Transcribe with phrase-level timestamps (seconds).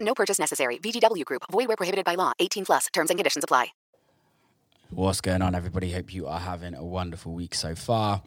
[0.00, 0.78] No purchase necessary.
[0.78, 1.42] VGW Group.
[1.50, 2.32] Void where prohibited by law.
[2.38, 2.86] 18 plus.
[2.92, 3.68] Terms and conditions apply.
[4.90, 5.92] What's going on, everybody?
[5.92, 8.22] Hope you are having a wonderful week so far.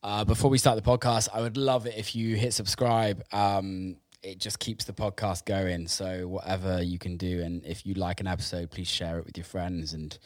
[0.00, 3.24] Uh, before we start the podcast, I would love it if you hit subscribe.
[3.32, 5.88] Um, it just keeps the podcast going.
[5.88, 9.36] So whatever you can do, and if you like an episode, please share it with
[9.36, 9.92] your friends.
[9.92, 10.16] And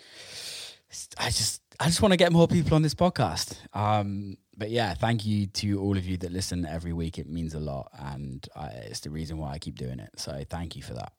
[1.17, 3.57] I just, I just want to get more people on this podcast.
[3.73, 7.19] Um, but yeah, thank you to all of you that listen every week.
[7.19, 10.11] It means a lot, and I, it's the reason why I keep doing it.
[10.17, 11.13] So thank you for that.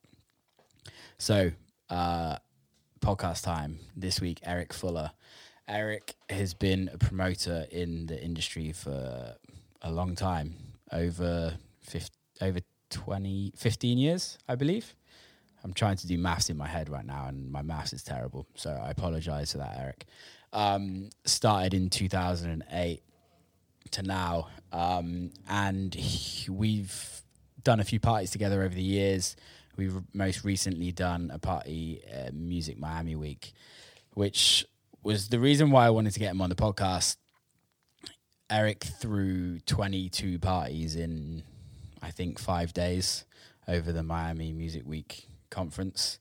[1.18, 1.52] So,
[1.90, 2.38] uh,
[3.00, 4.42] podcast time this week.
[4.44, 5.12] Eric Fuller.
[5.66, 9.36] Eric has been a promoter in the industry for
[9.82, 10.56] a long time,
[10.92, 14.94] over 50, over 20, 15 years, I believe.
[15.64, 18.48] I'm trying to do maths in my head right now, and my maths is terrible.
[18.56, 20.06] So I apologize for that, Eric.
[20.52, 23.04] Um, started in 2008
[23.92, 27.22] to now, um, and he, we've
[27.64, 29.36] done a few parties together over the years.
[29.78, 33.54] We've most recently done a party, uh, Music Miami Week,
[34.14, 34.66] which
[35.04, 37.18] was the reason why I wanted to get him on the podcast.
[38.50, 41.44] Eric threw 22 parties in,
[42.02, 43.26] I think, five days
[43.68, 46.20] over the Miami Music Week conference,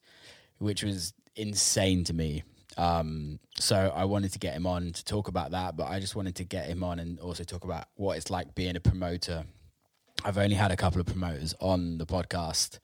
[0.59, 2.43] which was insane to me.
[2.79, 6.15] Um, so I wanted to get him on to talk about that, but I just
[6.15, 9.45] wanted to get him on and also talk about what it's like being a promoter.
[10.25, 12.79] I've only had a couple of promoters on the podcast,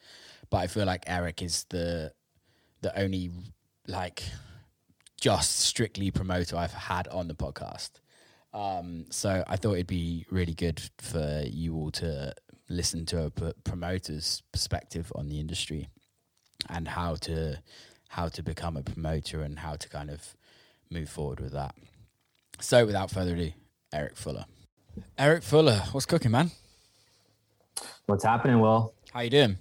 [0.50, 2.12] but I feel like Eric is the
[2.82, 3.30] the only
[3.86, 4.24] like
[5.18, 7.92] just strictly promoter I've had on the podcast.
[8.52, 12.34] Um, so I thought it'd be really good for you all to
[12.68, 13.30] listen to a
[13.64, 15.88] promoter's perspective on the industry
[16.68, 17.58] and how to
[18.14, 20.36] how to become a promoter and how to kind of
[20.89, 21.75] move forward with that.
[22.61, 23.51] So without further ado,
[23.92, 24.45] Eric Fuller.
[25.19, 26.52] Eric Fuller, what's cooking, man?
[28.07, 28.95] What's happening, Will?
[29.13, 29.58] How you doing?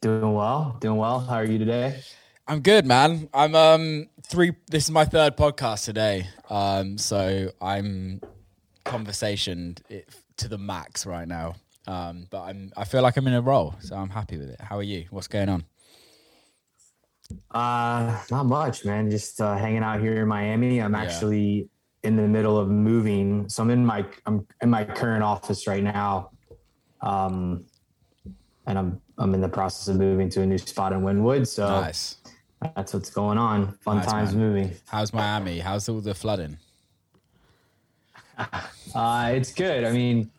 [0.00, 0.78] Doing well.
[0.80, 1.20] Doing well.
[1.20, 2.00] How are you today?
[2.48, 3.28] I'm good, man.
[3.34, 4.52] I'm um three.
[4.68, 6.28] This is my third podcast today.
[6.48, 8.22] Um, so I'm
[8.84, 9.76] conversation
[10.38, 11.56] to the max right now.
[11.86, 14.60] Um, but I'm I feel like I'm in a role, so I'm happy with it.
[14.60, 15.04] How are you?
[15.10, 15.64] What's going on?
[17.50, 19.10] Uh, not much, man.
[19.10, 20.80] Just uh, hanging out here in Miami.
[20.80, 21.02] I'm yeah.
[21.02, 21.68] actually
[22.02, 25.82] in the middle of moving, so I'm in my I'm in my current office right
[25.82, 26.30] now.
[27.00, 27.64] Um,
[28.66, 31.46] and I'm I'm in the process of moving to a new spot in Wynwood.
[31.46, 32.16] So nice.
[32.76, 33.72] That's what's going on.
[33.78, 34.48] Fun nice, times man.
[34.48, 34.72] moving.
[34.86, 35.58] How's Miami?
[35.58, 36.58] How's all the flooding?
[38.94, 39.84] uh, it's good.
[39.84, 40.30] I mean,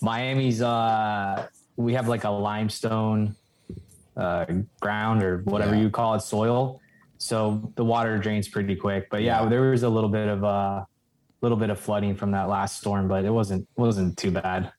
[0.00, 3.36] Miami's uh, we have like a limestone
[4.16, 4.46] uh,
[4.80, 5.82] ground or whatever yeah.
[5.82, 6.80] you call it, soil.
[7.18, 9.08] So the water drains pretty quick.
[9.10, 9.48] But yeah, yeah.
[9.48, 10.84] there was a little bit of a uh,
[11.40, 14.72] little bit of flooding from that last storm, but it wasn't wasn't too bad.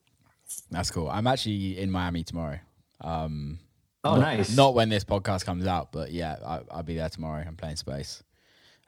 [0.70, 1.08] That's cool.
[1.08, 2.58] I'm actually in Miami tomorrow.
[3.00, 3.58] Um,
[4.04, 4.56] oh, not, nice.
[4.56, 7.44] Not when this podcast comes out, but yeah, I, will be there tomorrow.
[7.46, 8.22] I'm playing space.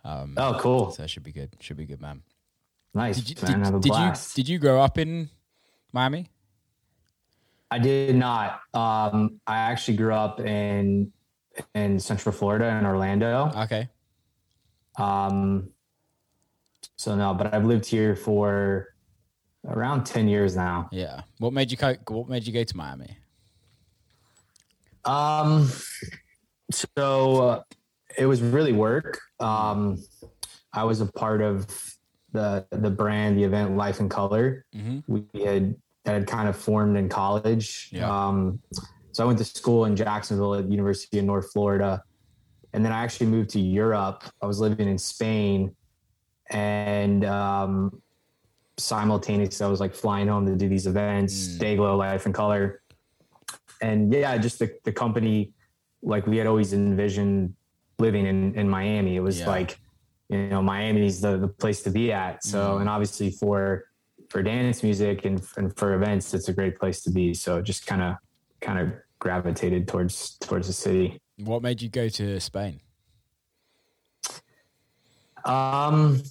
[0.05, 0.91] Um, oh, cool.
[0.91, 1.51] So it should be good.
[1.61, 2.23] Should be good, man.
[2.95, 3.21] Nice.
[3.21, 5.29] Did you, man, did, did you did you grow up in
[5.93, 6.29] Miami?
[7.71, 8.61] I did not.
[8.75, 11.13] Um, I actually grew up in
[11.75, 13.51] in Central Florida in Orlando.
[13.57, 13.89] Okay.
[14.99, 15.71] Um.
[16.97, 18.89] So no, but I've lived here for
[19.67, 20.89] around ten years now.
[20.93, 21.23] Yeah.
[21.39, 23.17] What made you go, What made you go to Miami?
[25.05, 25.69] Um.
[26.73, 27.63] So uh,
[28.17, 29.21] it was really work.
[29.39, 29.99] Um,
[30.73, 31.67] I was a part of
[32.33, 34.65] the the brand, the event Life in Color.
[34.75, 35.01] Mm-hmm.
[35.07, 35.75] We had
[36.05, 37.91] that had kind of formed in college.
[37.93, 38.09] Yeah.
[38.09, 38.61] Um,
[39.13, 42.03] so I went to school in Jacksonville at University of North Florida,
[42.73, 44.25] and then I actually moved to Europe.
[44.41, 45.75] I was living in Spain,
[46.49, 48.01] and um,
[48.79, 51.59] simultaneously I was like flying home to do these events, mm.
[51.59, 52.83] Dayglow, Life in Color,
[53.83, 55.53] and yeah, just the the company,
[56.03, 57.55] like we had always envisioned
[57.99, 59.17] living in in Miami.
[59.17, 59.49] It was yeah.
[59.49, 59.79] like,
[60.29, 62.45] you know, Miami's the the place to be at.
[62.45, 62.81] So, mm.
[62.81, 63.90] and obviously for
[64.31, 67.35] for dance music and, and for events, it's a great place to be.
[67.35, 68.15] So just kind of
[68.61, 71.21] kind of gravitated towards towards the city.
[71.37, 72.81] What made you go to Spain?
[75.45, 76.23] Um,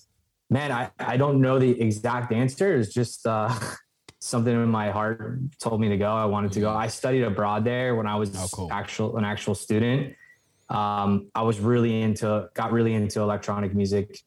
[0.49, 2.75] man, I, I don't know the exact answer.
[2.75, 3.53] It's just uh,
[4.19, 6.11] something in my heart told me to go.
[6.11, 6.71] I wanted to go.
[6.71, 8.69] I studied abroad there when I was Oh, cool.
[8.71, 10.15] actual an actual student.
[10.69, 14.19] Um, I was really into got really into electronic music.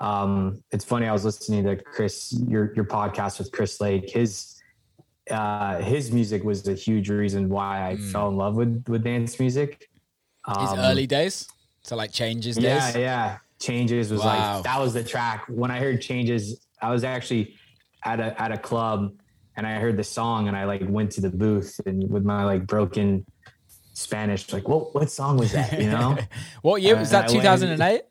[0.00, 1.06] Um, it's funny.
[1.06, 4.08] I was listening to Chris your your podcast with Chris Lake.
[4.10, 4.56] His
[5.30, 8.10] uh, his music was a huge reason why I Mm.
[8.12, 9.88] fell in love with with dance music.
[10.48, 11.46] His Um, early days,
[11.82, 12.64] so like changes days.
[12.64, 13.36] yeah, yeah.
[13.60, 14.54] Changes was Wow.
[14.56, 15.44] like that was the track.
[15.48, 17.54] When I heard Changes, I was actually
[18.04, 19.12] at a at a club
[19.56, 22.44] and I heard the song and I like went to the booth and with my
[22.44, 23.26] like broken
[23.92, 25.78] Spanish, like what what song was that?
[25.78, 26.16] You know?
[26.62, 27.28] what year was Uh, that?
[27.28, 28.02] 2008.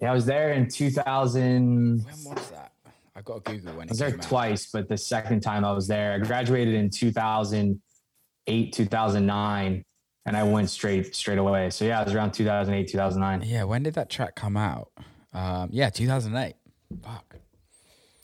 [0.00, 2.04] Yeah, I was there in 2000.
[2.04, 2.72] When was that?
[3.16, 4.22] I got to Google when I was there out.
[4.22, 9.84] twice, but the second time I was there, I graduated in 2008, 2009,
[10.26, 11.70] and I went straight straight away.
[11.70, 13.48] So yeah, it was around 2008, 2009.
[13.48, 14.90] Yeah, when did that track come out?
[15.32, 16.54] Um, yeah, 2008.
[17.02, 17.36] Fuck,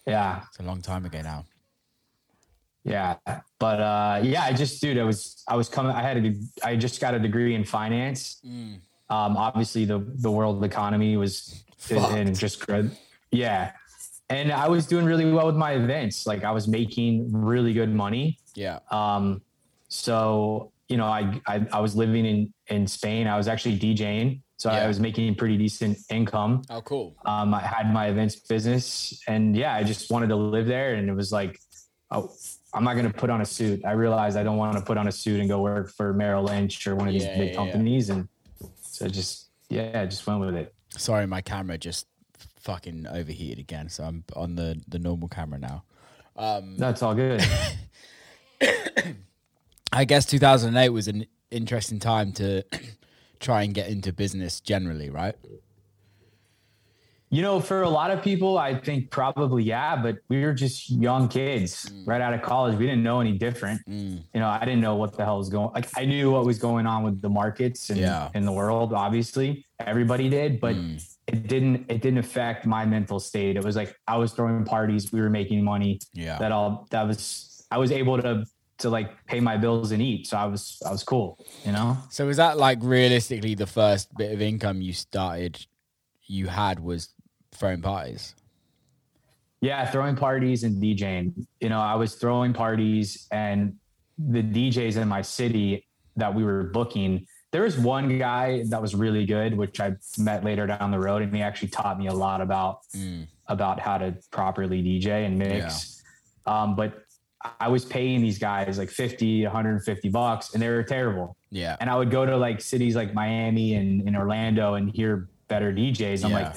[0.06, 1.44] Yeah, it's a long time ago now.
[2.84, 3.16] Yeah,
[3.58, 5.92] but uh, yeah, I just, dude, I was, I was coming.
[5.92, 8.40] I had a, I just got a degree in finance.
[8.46, 8.78] Mm.
[9.10, 12.96] Um, obviously, the the world economy was and just good.
[13.30, 13.72] Yeah,
[14.30, 16.26] and I was doing really well with my events.
[16.26, 18.38] Like I was making really good money.
[18.54, 19.42] Yeah, Um,
[19.88, 23.26] so you know, I, I I was living in in Spain.
[23.26, 24.84] I was actually DJing, so Yeah.
[24.84, 26.62] I was making pretty decent income.
[26.70, 27.16] oh cool.
[27.24, 30.94] Um, I had my events business, and yeah, I just wanted to live there.
[30.94, 31.58] And it was like,
[32.10, 32.32] oh,
[32.72, 33.84] I'm not going to put on a suit.
[33.84, 36.44] I realized I don't want to put on a suit and go work for Merrill
[36.44, 38.10] Lynch or one of these big yeah, companies.
[38.10, 38.28] And
[38.82, 40.73] so just yeah, I just went with it.
[40.96, 42.06] Sorry, my camera just
[42.60, 45.84] fucking overheated again, so I'm on the the normal camera now.
[46.36, 47.42] Um, That's all good.
[49.92, 52.64] I guess 2008 was an interesting time to
[53.40, 55.36] try and get into business generally, right?
[57.30, 60.88] You know, for a lot of people, I think probably yeah, but we were just
[60.90, 62.06] young kids Mm.
[62.06, 62.78] right out of college.
[62.78, 63.80] We didn't know any different.
[63.88, 65.70] You know, I didn't know what the hell was going.
[65.74, 68.28] Like, I knew what was going on with the markets and Yeah.
[68.34, 68.92] in the world.
[68.92, 71.02] Obviously, everybody did, but Mm.
[71.26, 71.86] it didn't.
[71.90, 73.56] It didn't affect my mental state.
[73.56, 75.10] It was like I was throwing parties.
[75.12, 75.98] We were making money.
[76.12, 76.38] Yeah.
[76.38, 76.86] That all.
[76.90, 77.66] That was.
[77.70, 78.44] I was able to
[78.78, 80.26] to like pay my bills and eat.
[80.28, 80.80] So I was.
[80.86, 81.38] I was cool.
[81.64, 81.96] You know.
[82.10, 85.66] So was that like realistically the first bit of income you started
[86.26, 87.12] you had was
[87.54, 88.34] throwing parties?
[89.60, 91.46] Yeah, throwing parties and DJing.
[91.60, 93.74] You know, I was throwing parties and
[94.18, 95.86] the DJs in my city
[96.16, 97.26] that we were booking.
[97.50, 101.22] There was one guy that was really good, which I met later down the road,
[101.22, 103.26] and he actually taught me a lot about Mm.
[103.48, 106.02] about how to properly DJ and mix.
[106.46, 107.04] Um, but
[107.60, 111.36] I was paying these guys like 50, 150 bucks, and they were terrible.
[111.50, 111.76] Yeah.
[111.80, 115.72] And I would go to like cities like Miami and, and Orlando and hear better
[115.72, 116.24] DJs.
[116.24, 116.36] I'm Yeah.
[116.38, 116.54] like,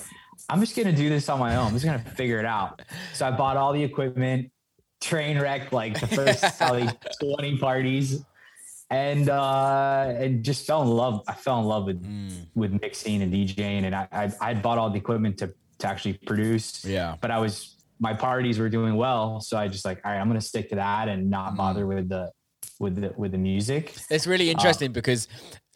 [0.49, 1.67] I'm just gonna do this on my own.
[1.67, 2.81] I'm just gonna figure it out.
[3.13, 4.51] So I bought all the equipment,
[5.01, 6.89] train wrecked like the first probably
[7.21, 8.23] 20 parties,
[8.89, 11.21] and uh and just fell in love.
[11.27, 12.47] I fell in love with Mm.
[12.55, 16.13] with mixing and DJing, and I I I bought all the equipment to to actually
[16.13, 16.83] produce.
[16.85, 17.15] Yeah.
[17.21, 20.27] But I was my parties were doing well, so I just like, all right, I'm
[20.27, 21.57] gonna stick to that and not Mm.
[21.57, 22.31] bother with the
[22.79, 23.95] with the with the music.
[24.09, 25.27] It's really interesting because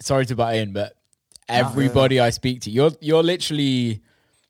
[0.02, 0.94] sorry to butt in, but
[1.50, 4.02] everybody I speak to, you're you're literally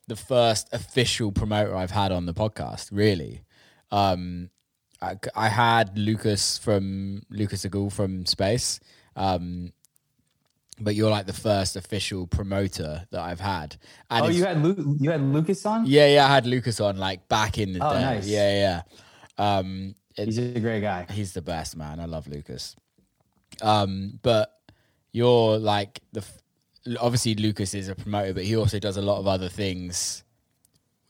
[0.08, 2.90] the first official promoter I've had on the podcast.
[2.92, 3.42] Really,
[3.92, 4.50] um,
[5.02, 8.80] I, I had Lucas from Lucas Agul from Space,
[9.16, 9.72] um,
[10.80, 13.78] but you're like the first official promoter that I've had.
[14.10, 15.86] And Oh, you had Lu- you had Lucas on?
[15.86, 18.02] yeah, yeah, I had Lucas on like back in the Oh, day.
[18.02, 18.28] nice.
[18.28, 18.82] Yeah,
[19.38, 19.58] yeah.
[19.58, 21.06] Um, it- He's a great guy.
[21.12, 22.00] He's the best man.
[22.00, 22.76] I love Lucas.
[23.62, 24.60] Um, but
[25.12, 26.24] you're like the
[27.00, 30.24] obviously Lucas is a promoter, but he also does a lot of other things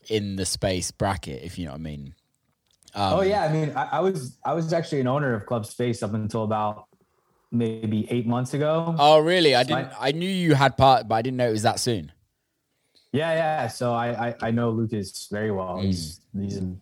[0.08, 2.14] in the space bracket, if you know what I mean.
[2.94, 5.64] Um, oh yeah, I mean, I, I was I was actually an owner of Club
[5.64, 6.86] Space up until about
[7.50, 8.94] maybe eight months ago.
[8.98, 9.54] Oh, really?
[9.54, 9.92] I So didn't.
[9.98, 12.12] I knew you had part, but I didn't know it was that soon.
[13.12, 13.68] Yeah, yeah.
[13.68, 15.78] So I I, I know Lucas very well.
[15.78, 16.74] He's he's a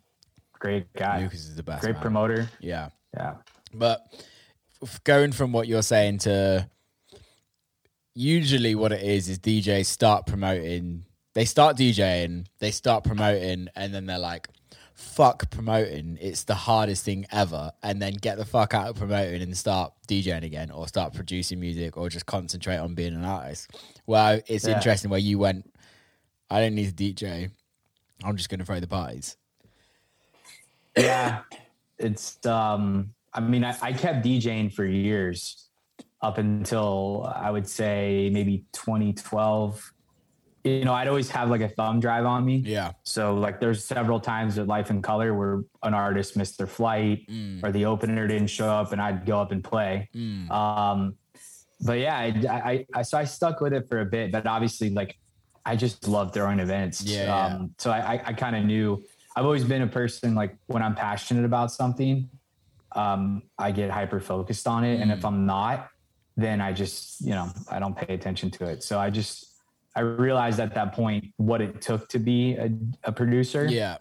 [0.58, 1.82] great guy, Lucas is the best.
[1.82, 2.02] great man.
[2.02, 2.48] promoter.
[2.60, 2.88] Yeah.
[3.14, 3.34] Yeah.
[3.72, 4.04] But
[5.04, 6.68] going from what you're saying to
[8.14, 13.94] usually what it is is DJs start promoting, they start DJing, they start promoting, and
[13.94, 14.48] then they're like,
[14.94, 16.18] fuck promoting.
[16.20, 17.72] It's the hardest thing ever.
[17.82, 21.58] And then get the fuck out of promoting and start DJing again or start producing
[21.60, 23.70] music or just concentrate on being an artist.
[24.06, 24.76] Well, it's Yeah.
[24.76, 25.72] interesting where you went,
[26.50, 27.50] I don't need to DJ.
[28.24, 29.36] I'm just going to throw the parties.
[30.96, 31.42] yeah
[31.98, 35.68] it's um i mean I, I kept djing for years
[36.22, 39.92] up until i would say maybe 2012
[40.64, 42.56] you know, I'd always have like a thumb drive on me.
[42.56, 42.92] Yeah.
[43.02, 47.26] So like there's several times at Life in Color where an artist missed their flight
[47.28, 47.64] Mm.
[47.64, 50.10] or the opener didn't show up and I'd go up and play.
[50.14, 50.50] Mm.
[50.50, 51.14] Um,
[51.80, 54.90] but yeah, I, I, I, so I stuck with it for a bit, but obviously
[54.90, 55.16] like
[55.64, 57.02] I just love throwing events.
[57.02, 57.46] Yeah, yeah.
[57.46, 59.02] Um, so I, I, I kind of knew
[59.36, 62.28] I've always been a person like when I'm passionate about something,
[62.92, 65.00] um, I get hyper focused on it.
[65.00, 65.88] And if I'm not,
[66.42, 68.82] then I just, you know, I don't pay attention to it.
[68.82, 69.46] So I just,
[69.96, 72.70] I realized at that point what it took to be a,
[73.04, 73.98] a producer Yeah.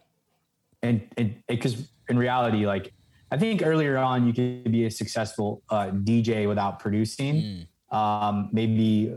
[0.82, 1.02] and
[1.48, 2.94] because in reality, like
[3.32, 7.68] I think earlier on, you could be a successful uh, DJ without producing.
[7.92, 9.16] Um, maybe,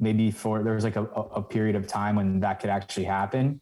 [0.00, 3.04] maybe for there was like a, a a period of time when that could actually
[3.04, 3.60] happen.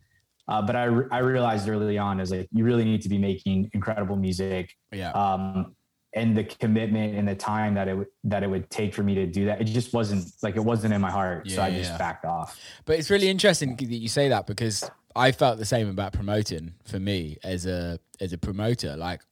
[0.48, 3.70] Uh, but I I realized early on is like you really need to be making
[3.74, 4.76] incredible music.
[4.92, 5.10] Yeah.
[5.12, 5.74] Um,
[6.12, 9.14] and the commitment and the time that it would that it would take for me
[9.14, 11.48] to do that, it just wasn't like it wasn't in my heart.
[11.48, 11.98] so I just yeah.
[11.98, 12.58] backed off.
[12.84, 16.74] But it's really interesting that you say that because I felt the same about promoting
[16.84, 18.96] for me as a as a promoter.
[18.96, 19.22] Like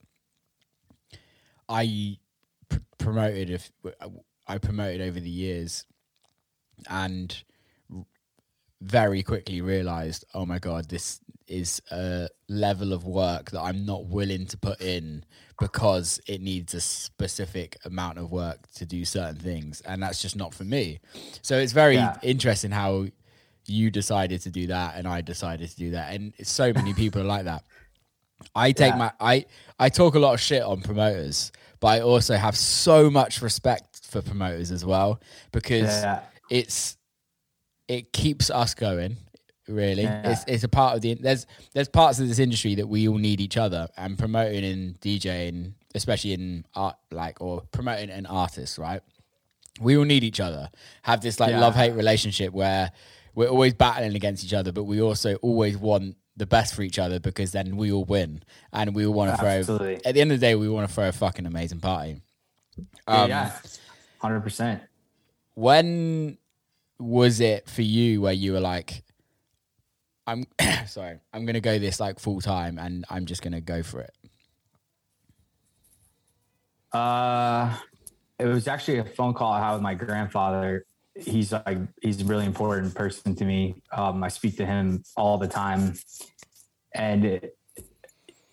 [1.68, 2.18] I
[2.68, 3.70] pr- promoted if
[4.46, 5.84] I promoted over the years
[6.88, 7.42] and
[8.80, 14.06] very quickly realized, oh my god, this is a level of work that I'm not
[14.06, 15.24] willing to put in
[15.58, 20.36] because it needs a specific amount of work to do certain things, and that's just
[20.36, 21.00] not for me.
[21.42, 22.16] So it's very Yeah.
[22.22, 23.06] interesting how
[23.66, 27.20] you decided to do that and I decided to do that, and so many people
[27.22, 27.64] are like that.
[28.54, 28.98] I take Yeah.
[28.98, 29.46] my I
[29.80, 34.06] I talk a lot of shit on promoters, but I also have so much respect
[34.06, 35.20] for promoters as well
[35.50, 36.20] because Yeah.
[36.50, 36.96] it's
[37.88, 39.16] it keeps us going
[39.66, 40.30] really Yeah.
[40.30, 43.18] it's, it's a part of the there's there's parts of this industry that we all
[43.18, 48.78] need each other and promoting and djing especially in art like or promoting an artist
[48.78, 49.02] right
[49.80, 50.70] we all need each other
[51.02, 51.60] have this like Yeah.
[51.60, 52.92] love hate relationship where
[53.34, 56.98] we're always battling against each other but we also always want the best for each
[56.98, 58.42] other because then we all win
[58.72, 60.00] and we all want to throw Absolutely.
[60.06, 62.22] at the end of the day we want to throw a fucking amazing party
[63.06, 63.52] Um, yeah,
[64.18, 64.80] hundred percent.
[65.54, 66.38] when
[66.98, 69.04] was it for you where you were like
[70.26, 70.44] i'm
[70.86, 74.12] sorry i'm gonna go this like full time and i'm just gonna go for it
[76.92, 77.76] Uh,
[78.38, 80.84] it was actually a phone call I had with my grandfather.
[81.14, 83.82] He's like he's a really important person to me.
[83.92, 85.94] Um, I speak to him all the time,
[86.94, 87.56] and it,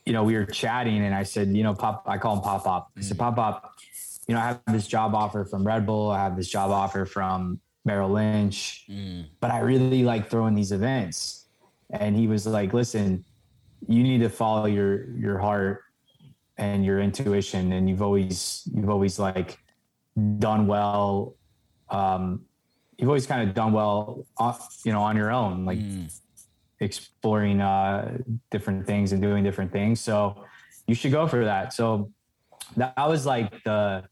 [0.06, 2.64] you know we were chatting, and I said, you know, Pop, I call him Pop
[2.64, 2.92] Pop.
[2.98, 3.76] I said, Pop Pop,
[4.28, 6.10] you know, I have this job offer from Red Bull.
[6.10, 8.86] I have this job offer from Merrill Lynch,
[9.40, 11.46] but I really like throwing these events.
[11.92, 13.24] And he was like, listen,
[13.88, 15.84] you need to follow your your heart
[16.58, 17.72] and your intuition.
[17.72, 19.60] And you've always you've always like
[20.40, 21.36] done well
[21.90, 22.46] um
[22.98, 25.78] you've always kind of done well on, you know on your own like
[26.80, 28.18] exploring uh
[28.50, 30.02] different things and doing different things.
[30.02, 30.44] So
[30.88, 31.74] you should go for that.
[31.74, 32.12] So
[32.78, 34.06] that was like the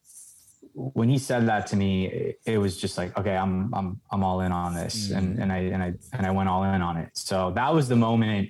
[0.75, 4.23] when he said that to me it, it was just like okay i'm i'm i'm
[4.23, 5.11] all in on this.
[5.11, 7.09] And and i and i and i went all in on it.
[7.13, 8.49] So that was the moment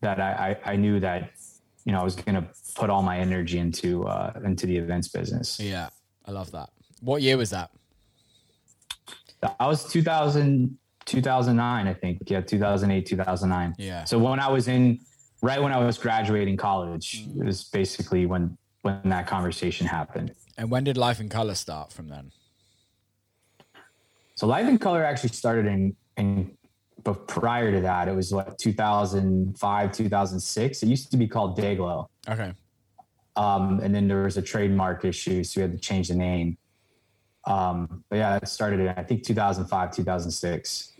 [0.00, 1.30] that i i, I knew that
[1.84, 5.60] you know i was gonna put all my energy into uh into the events business.
[5.60, 5.88] Yeah
[6.26, 6.70] i love that.
[7.00, 7.70] What year was that?
[9.40, 12.18] That was 2000 2009 i think.
[12.26, 14.04] Yeah 2008 2009 Yeah.
[14.04, 14.98] so when i was in
[15.42, 20.70] right when i was graduating college it was basically when when that conversation happened and
[20.70, 22.32] when did life in color start from then
[24.36, 26.56] So Life in Color actually started in in
[27.04, 30.82] but prior to that, it was what 2005, 2006.
[30.82, 32.06] It used to be called Dayglow.
[32.28, 32.52] okay
[33.36, 36.56] Um, and then there was a trademark issue, so we had to change the name.
[37.46, 40.92] Um, but yeah, that started in I think 2005, 2006.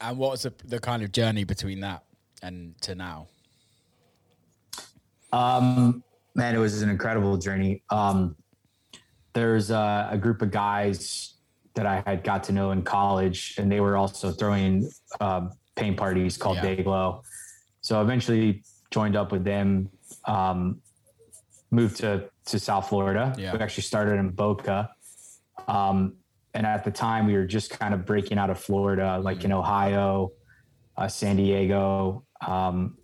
[0.00, 2.04] and what was the, the kind of journey between that
[2.42, 3.28] and to now
[5.32, 7.82] Um, man, it was an incredible journey.
[7.90, 8.36] Um,
[9.34, 11.34] there's a, a group of guys
[11.74, 15.96] that I had got to know in college, and they were also throwing uh, paint
[15.96, 16.74] parties called Yeah.
[16.76, 17.22] Dayglow.
[17.80, 19.88] So eventually joined up with them.
[20.26, 20.80] Um,
[21.70, 23.34] moved to to South Florida.
[23.38, 23.52] Yeah.
[23.52, 24.90] We actually started in Boca.
[25.68, 26.14] Um,
[26.54, 29.52] and at the time, we were just kind of breaking out of Florida, like in
[29.52, 30.32] Ohio,
[30.96, 32.24] uh, San Diego.
[32.46, 32.98] Um,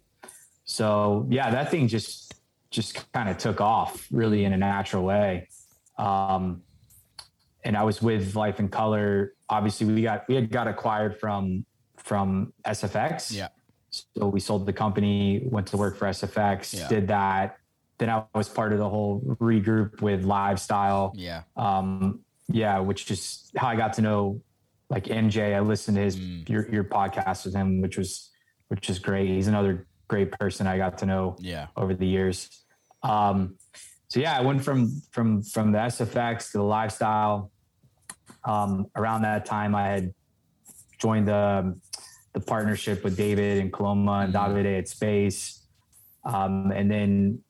[0.64, 2.34] so yeah, that thing just
[2.70, 5.48] just kind of took off really in a natural way.
[5.98, 6.62] Um,
[7.64, 9.34] and I was with Life in Color.
[9.48, 11.64] Obviously, we got we had got acquired from
[11.96, 13.32] from SFX.
[13.34, 13.48] yeah
[13.90, 16.88] So we sold the company, went to work for SFX, Yeah.
[16.88, 17.56] did that.
[17.98, 21.12] Then I was part of the whole regroup with LiveStyle.
[21.14, 24.40] yeah Um, yeah, which is how I got to know
[24.88, 25.54] like MJ.
[25.54, 26.48] I listened to his Mm.
[26.48, 28.30] your your podcast with him, which was
[28.68, 29.28] which is great.
[29.28, 31.66] He's another great person I got to know Yeah.
[31.76, 32.64] over the years.
[33.02, 33.56] Um,
[34.08, 37.50] so yeah, I went from from from the SFX to the LiveStyle.
[38.44, 40.14] Um, around that time, I had
[40.98, 41.78] joined the
[42.32, 44.36] the partnership with David and Coloma and Mhm.
[44.38, 45.66] Davide at Space,
[46.24, 47.40] um, and then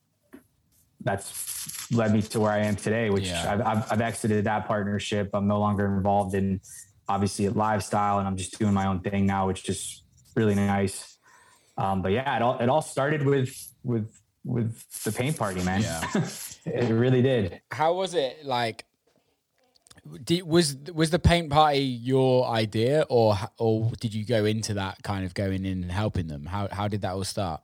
[1.00, 3.08] that's led me to where I am today.
[3.10, 3.52] Which Yeah.
[3.52, 5.30] I've, I've, I've exited that partnership.
[5.32, 6.60] I'm no longer involved in
[7.08, 10.02] obviously at LiveStyle, and I'm just doing my own thing now, which is
[10.34, 11.17] really nice.
[11.78, 15.82] Um, but yeah, it all it all started with with with the paint party, man.
[15.82, 16.02] Yeah.
[16.66, 17.60] it really did.
[17.70, 18.84] How was it like?
[20.24, 25.02] Did, was was the paint party your idea, or or did you go into that
[25.02, 26.46] kind of going in and helping them?
[26.46, 27.60] How how did that all start?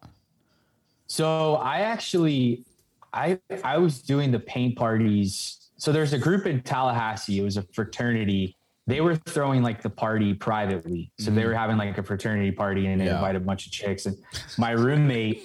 [1.06, 2.64] So I actually,
[3.12, 5.70] I I was doing the paint parties.
[5.76, 7.38] So there's a group in Tallahassee.
[7.38, 8.56] It was a fraternity.
[8.86, 11.10] They were throwing like the party privately.
[11.18, 11.48] So they mm-hmm.
[11.48, 13.16] were having like a fraternity party and they Yeah.
[13.16, 14.06] invited a bunch of chicks.
[14.06, 14.16] And
[14.58, 15.42] my roommate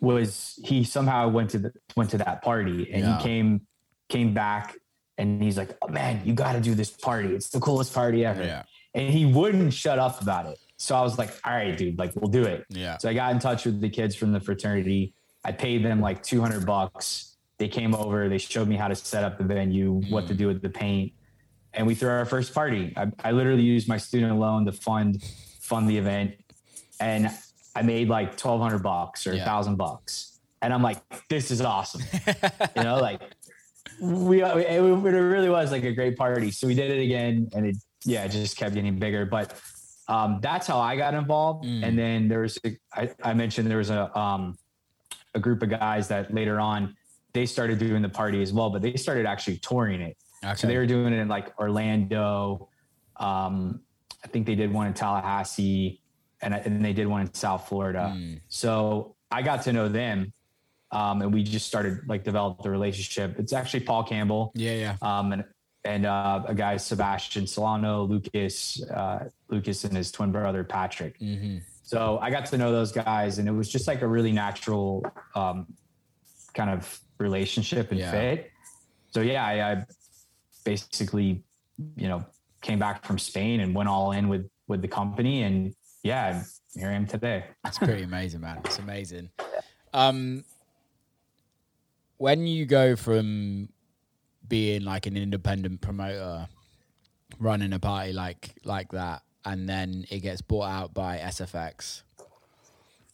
[0.00, 3.16] was he somehow went to the went to that party and Yeah.
[3.18, 3.66] he came
[4.08, 4.76] came back
[5.18, 7.34] and he's like, oh, man, you got to do this party.
[7.34, 8.42] It's the coolest party ever.
[8.94, 10.58] And he wouldn't shut up about it.
[10.76, 12.66] So I was like, all right, dude, like we'll do it.
[12.68, 15.14] yeah, So I got in touch with the kids from the fraternity.
[15.44, 17.36] I paid them like 200 bucks.
[17.58, 20.38] They came over, they showed me how to set up the venue, what to mm.
[20.38, 21.12] do with the paint.
[21.74, 22.92] And we threw our first party.
[22.96, 25.22] I, I literally used my student loan to fund
[25.60, 26.34] fund the event.
[27.00, 27.30] And
[27.74, 29.44] I made like 1200 bucks or a Yeah.
[29.44, 30.38] thousand bucks.
[30.60, 30.98] And I'm like,
[31.28, 32.02] this is awesome.
[32.76, 33.20] you know, like
[34.00, 36.50] we, it, it really was like a great party.
[36.50, 39.24] So we did it again and it, yeah, it just kept getting bigger.
[39.24, 39.58] But
[40.08, 41.64] um, that's how I got involved.
[41.64, 41.84] Mm.
[41.84, 44.58] And then there was, a, I, I mentioned there was a, um,
[45.34, 46.94] a group of guys that later on
[47.32, 50.16] they started doing the party as well, but they started actually touring it.
[50.44, 50.54] Okay.
[50.54, 52.68] So they were doing it in like Orlando.
[53.16, 53.80] Um,
[54.24, 56.00] I think they did one in Tallahassee
[56.40, 58.12] and, and they did one in South Florida.
[58.16, 58.40] Mm.
[58.48, 60.32] So I got to know them.
[60.90, 63.38] Um, and we just started like develop the relationship.
[63.38, 65.42] It's actually Paul Campbell yeah, yeah, um, and
[65.86, 71.16] and uh, a guy Sebastian Solano, Lucas, uh, Lucas and his twin brother Patrick.
[71.18, 74.32] hmm So I got to know those guys, and it was just like a really
[74.32, 75.02] natural
[75.34, 75.66] um,
[76.52, 78.10] kind of relationship and Yeah.
[78.10, 78.50] fit.
[79.12, 79.84] So yeah, I, I
[80.64, 81.42] basically,
[81.96, 82.24] you know,
[82.60, 86.42] came back from Spain and went all in with with the company, and yeah,
[86.74, 87.44] here I am today.
[87.66, 88.60] It's pretty amazing, man.
[88.64, 89.30] It's amazing.
[89.92, 90.44] Um,
[92.16, 93.68] when you go from
[94.48, 96.48] being like an independent promoter,
[97.38, 102.02] running a party like like that, and then it gets bought out by SFX,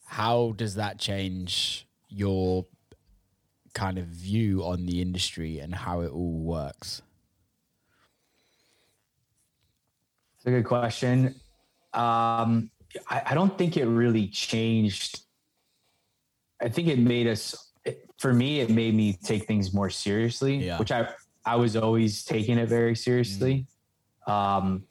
[0.04, 2.66] how does that change your
[3.74, 7.02] kind of view on the industry and how it all works?
[10.38, 11.34] It's a good question.
[11.92, 12.70] Um,
[13.08, 15.20] I, I don't think it really changed.
[16.62, 20.56] I think it made us, it- for me, it made me take things more seriously,
[20.66, 20.78] Yeah.
[20.78, 21.08] which I,
[21.44, 23.66] I was always taking it very seriously.
[24.26, 24.84] Um,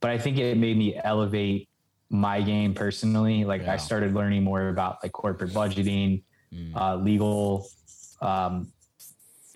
[0.00, 1.68] but I think it made me elevate
[2.10, 3.44] my game personally.
[3.44, 3.72] Like Yeah.
[3.72, 6.74] I started learning more about like corporate budgeting, Mm.
[6.74, 7.68] uh, legal,
[8.22, 8.72] um,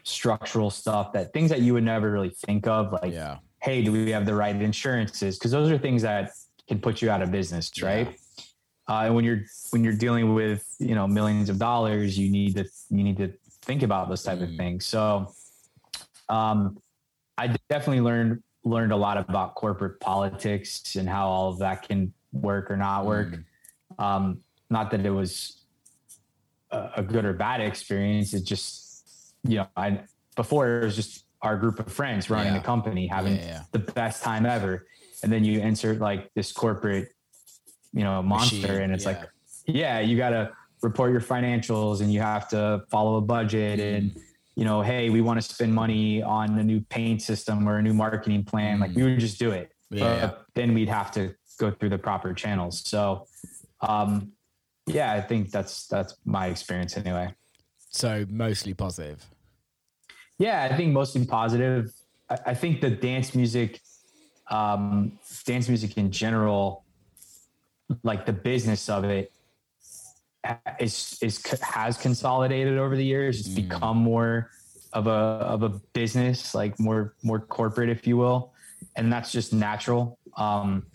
[0.02, 2.92] structural stuff that things that you would never really think of.
[2.92, 5.38] Like, Yeah, hey, do we have the right insurances?
[5.38, 6.32] Because those are things that
[6.68, 8.18] can put you out of business, right?
[8.88, 12.54] Uh, and when you're when you're dealing with you know millions of dollars, you need
[12.56, 14.50] to you need to think about those type Mm.
[14.50, 14.84] of things.
[14.86, 15.32] So,
[16.28, 16.78] um,
[17.38, 22.12] I definitely learned learned a lot about corporate politics and how all of that can
[22.32, 23.28] work or not work.
[23.28, 24.04] Mm.
[24.04, 25.64] Um, not that it was
[26.70, 28.34] a, a good or bad experience.
[28.34, 30.00] It just you know I
[30.34, 32.58] before it was just our group of friends running Yeah.
[32.60, 34.86] the company having Yeah, the best time ever
[35.22, 37.08] and then you insert like this corporate
[37.92, 39.20] you know monster Machine, and it's like
[39.66, 40.50] yeah you got to
[40.82, 44.16] report your financials and you have to follow a budget and
[44.56, 47.82] you know hey we want to spend money on a new paint system or a
[47.82, 49.98] new marketing plan like we would just do it Mm.
[49.98, 50.26] Yeah.
[50.26, 53.26] but then we'd have to go through the proper channels so
[53.82, 54.32] um
[54.86, 57.34] yeah i think that's that's my experience anyway
[57.90, 59.20] So mostly positive.
[60.42, 61.92] Yeah, I think mostly positive.
[62.28, 63.80] I, I think the dance music,
[64.50, 66.84] um, dance music in general,
[68.02, 69.32] like the business of it,
[70.80, 73.38] is is has consolidated over the years.
[73.38, 74.50] It's become more
[74.92, 78.52] of a of a business, like more more corporate, if you will,
[78.96, 80.18] and that's just natural.
[80.36, 80.86] Um,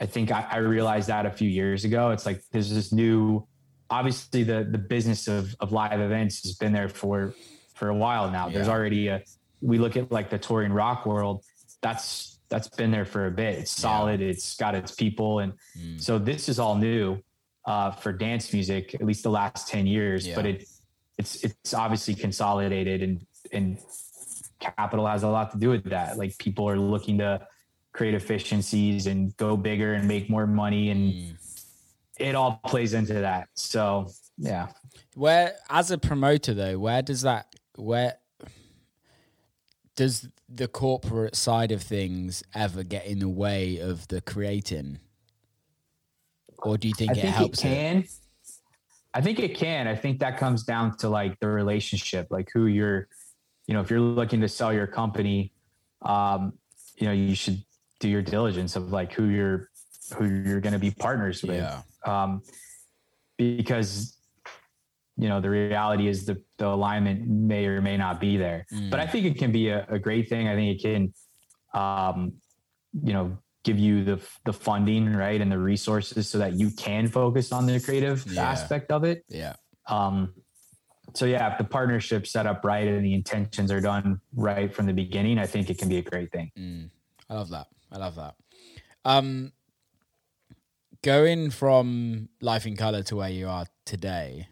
[0.00, 2.10] I think I, I realized that a few years ago.
[2.12, 3.46] It's like there's this new,
[3.90, 7.34] obviously the the business of of live events has been there for
[7.78, 8.48] for a while now.
[8.48, 9.22] There's already a
[9.60, 11.44] we look at like the touring rock world.
[11.80, 13.58] That's that's been there for a bit.
[13.58, 14.20] It's solid.
[14.20, 15.52] It's got its people, and
[15.96, 17.18] so this is all new
[17.64, 20.26] uh, for dance music, at least the last ten years.
[20.26, 20.34] Yeah.
[20.34, 20.68] But it
[21.18, 23.78] it's it's obviously consolidated, and and
[24.60, 26.18] capital has a lot to do with that.
[26.18, 27.46] Like people are looking to
[27.92, 31.36] create efficiencies and go bigger and make more money, and
[32.18, 33.48] it all plays into that.
[33.54, 34.68] So yeah.
[35.14, 38.16] Where, as a promoter, though, where does that where
[39.96, 44.98] does the corporate side of things ever get in the way of the creating,
[46.58, 47.58] or do you think, I it think helps?
[47.60, 48.04] it can.
[49.14, 49.88] I think it can.
[49.88, 53.08] I think that comes down to like the relationship, like who you're,
[53.66, 55.52] you know, if you're looking to sell your company,
[56.02, 56.52] um,
[56.96, 57.64] you know, you should
[58.00, 59.70] do your diligence of like who you're,
[60.16, 61.56] who you're going to be partners with.
[61.56, 61.82] Yeah.
[62.04, 62.42] Um,
[63.36, 64.17] because,
[65.20, 69.00] you know, the reality is the, the alignment may or may not be there, but
[69.00, 70.46] I think it can be a, a great thing.
[70.48, 71.12] I think it can,
[71.74, 72.34] um,
[73.02, 77.08] you know, give you the the funding right and the resources so that you can
[77.08, 78.48] focus on the creative Yeah.
[78.52, 79.24] aspect of it.
[79.28, 79.54] Yeah,
[79.88, 80.32] Um,
[81.14, 84.86] so yeah, if the partnership's set up right and the intentions are done right from
[84.86, 86.50] the beginning, I think it can be a great thing.
[87.28, 87.66] I love that.
[87.90, 88.34] I love that.
[89.04, 89.52] Um,
[91.02, 94.48] going from life in color to where you are today,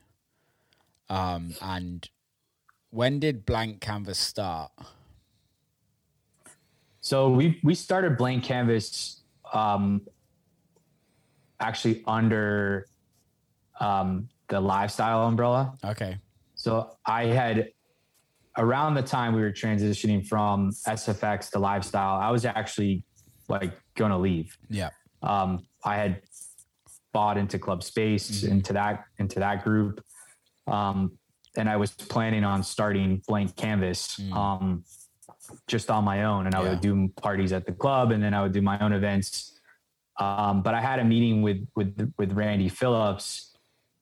[1.09, 2.09] um, and
[2.90, 4.71] when did blank canvas start?
[7.01, 10.03] So we we started blank canvas um,
[11.61, 12.87] actually under
[13.81, 15.75] um, the LiveStyle umbrella.
[15.85, 16.19] Okay.
[16.55, 17.69] So I had
[18.59, 23.05] around the time we were transitioning from SFX to LiveStyle, I was actually
[23.49, 24.57] like going to leave.
[24.71, 24.90] Yeah.
[25.23, 26.23] Um, I had
[27.12, 30.05] bought into Club Space into that into that group,
[30.66, 31.18] um,
[31.57, 34.85] and I was planning on starting Blank Canvas um,
[35.66, 36.70] just on my own, and I Yeah.
[36.70, 39.59] would do parties at the club, and then I would do my own events.
[40.18, 43.55] Um, but I had a meeting with with with Randy Phillips,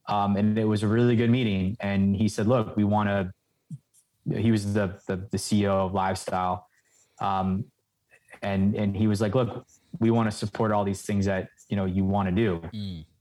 [0.09, 1.77] um, and it was a really good meeting.
[1.81, 3.33] And he said, "Look, we want to."
[4.41, 6.63] He was the, the the CEO of LiveStyle,
[7.21, 7.65] um,
[8.43, 9.67] and and he was like, "Look,
[10.01, 12.63] we want to support all these things that you know you want to do."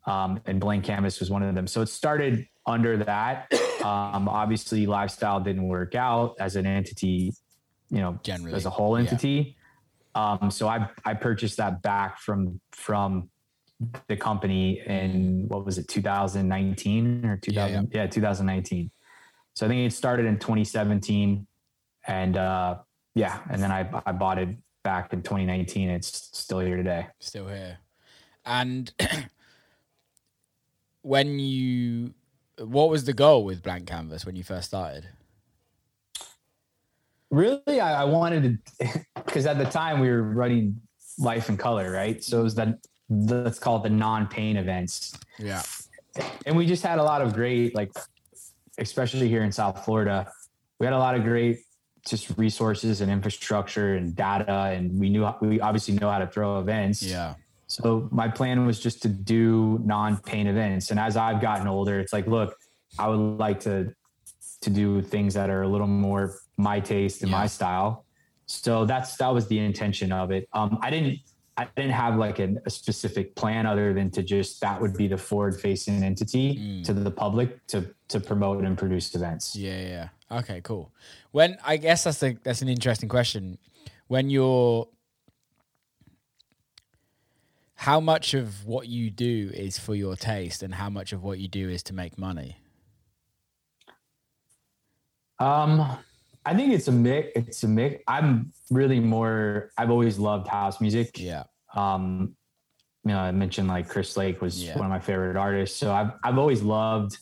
[0.05, 1.65] Um, and Blank Canvas was one of them.
[1.67, 3.51] So it started under that.
[3.83, 7.33] Um, obviously, LiveStyle didn't work out as an entity,
[7.89, 9.09] you know, Generally, as a whole yeah.
[9.09, 9.57] entity.
[10.15, 13.29] Um, so I I purchased that back from from
[14.07, 18.89] the company in what was it 2019 or 2000 yeah, 2019
[19.53, 21.45] so i think it started in 2017
[22.07, 22.77] and uh
[23.13, 27.47] yeah and then i i bought it back in 2019 it's still here today Still
[27.47, 27.79] here.
[28.45, 28.91] And
[31.01, 32.13] when you,
[32.59, 35.07] what was the goal with blank canvas when you first started?
[37.31, 38.87] really i, I wanted to
[39.25, 40.79] because at the time we were running
[41.17, 42.77] life in color right so it was the
[43.09, 45.63] let's call it the non-pain events Yeah.
[46.45, 47.91] and we just had a lot of great like
[48.77, 50.31] especially here in south florida
[50.79, 51.59] we had a lot of great
[52.07, 56.59] just resources and infrastructure and data and we knew we obviously know how to throw
[56.59, 57.33] events Yeah.
[57.73, 62.13] So my plan was just to do non-pain events and as i've gotten older it's
[62.17, 62.51] like look
[62.99, 63.75] i would like to
[64.61, 66.23] to do things that are a little more
[66.57, 67.39] my taste and Yeah.
[67.39, 68.05] my style
[68.45, 71.17] so that's that was the intention of it um i didn't
[71.57, 75.07] i didn't have like an, a specific plan other than to just that would be
[75.07, 79.87] the forward facing entity to the public to to promote and produce events Yeah, yeah.
[79.87, 80.07] yeah.
[80.39, 80.85] Okay, cool.
[81.31, 83.59] When I guess that's a that's an interesting question.
[84.07, 84.87] When you're
[87.75, 91.39] how much of what you do is for your taste and how much of what
[91.39, 92.57] you do is to make money?
[95.39, 95.97] Um,
[96.45, 97.31] I think it's a mix.
[97.35, 98.03] It's a mix.
[98.07, 99.71] I'm really more.
[99.77, 101.19] I've always loved house music.
[101.19, 101.43] Yeah.
[101.75, 102.35] Um,
[103.03, 104.75] you know, I mentioned like Chris Lake was Yeah.
[104.75, 105.77] one of my favorite artists.
[105.77, 107.17] So I've I've always loved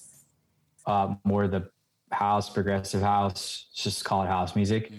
[0.86, 1.70] uh, more the
[2.12, 3.70] house, progressive house.
[3.74, 4.92] Just call it house music.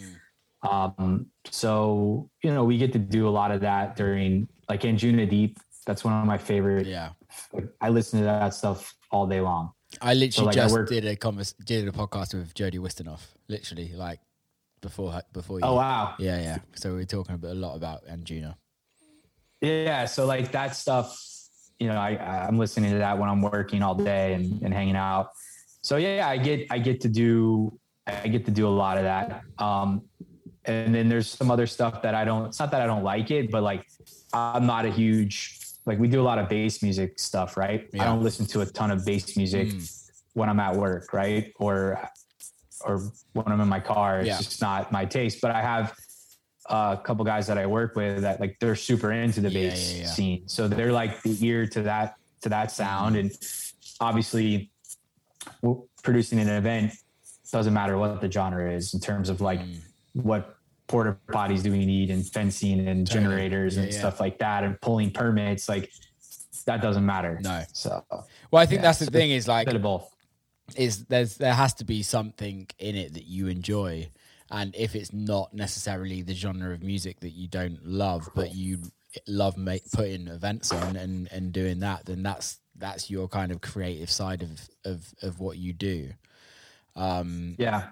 [0.63, 5.29] Um, so you know, we get to do a lot of that during like Anjuna
[5.29, 5.59] Deep.
[5.87, 6.87] That's one of my favorite.
[6.87, 7.11] Yeah.
[7.81, 9.73] I listen to that stuff all day long.
[10.01, 13.21] I literally like, I just work- did a convers- did a podcast with Jody Wisternoff,
[13.49, 14.21] literally like
[14.81, 15.67] before before you.
[15.67, 16.15] Oh wow.
[16.19, 16.59] Yeah, yeah.
[16.75, 18.55] So we were talking a, bit, a lot about Anjuna.
[19.61, 21.21] Yeah, so like that stuff,
[21.79, 22.11] you know, I
[22.49, 25.31] I'm listening to that when I'm working all day and, and hanging out.
[25.83, 29.05] So yeah, I get I get to do I get to do a lot of
[29.05, 29.43] that.
[29.59, 30.03] Um,
[30.65, 32.47] and then there's some other stuff that I don't.
[32.47, 33.85] It's not that I don't like it, but like
[34.33, 37.89] I'm not a huge like we do a lot of bass music stuff, right?
[37.93, 38.03] Yeah.
[38.03, 39.73] I don't listen to a ton of bass music
[40.35, 41.53] when I'm at work, right?
[41.59, 42.01] Or
[42.85, 43.01] or
[43.33, 44.21] when I'm in my car.
[44.21, 44.39] It's Yeah.
[44.39, 45.41] just not my taste.
[45.41, 45.95] But I have
[46.67, 49.93] a couple guys that I work with that like they're super into the Yeah, bass
[49.93, 50.07] yeah, yeah.
[50.09, 53.31] scene, so they're like the ear to that to that sound, and
[54.01, 54.71] obviously,
[56.03, 56.93] producing an event
[57.53, 59.81] doesn't matter what the genre is in terms of like Mm.
[60.15, 60.57] what
[60.93, 63.99] porta potties do we need and fencing and generators Yeah, and yeah.
[63.99, 65.91] stuff like that, and pulling permits like
[66.67, 67.41] that doesn't matter.
[67.43, 67.63] No.
[67.73, 68.05] so
[68.51, 70.09] Well, I think Yeah, that's the thing is like bit of both.
[70.77, 74.09] is there's there has to be something in it that you enjoy
[74.51, 78.79] and if it's not necessarily the genre of music that you don't love but you
[79.27, 83.61] love make, putting events on and and doing that then that's that's your kind of
[83.61, 86.11] creative side of of of what you do
[86.97, 87.89] um Yeah.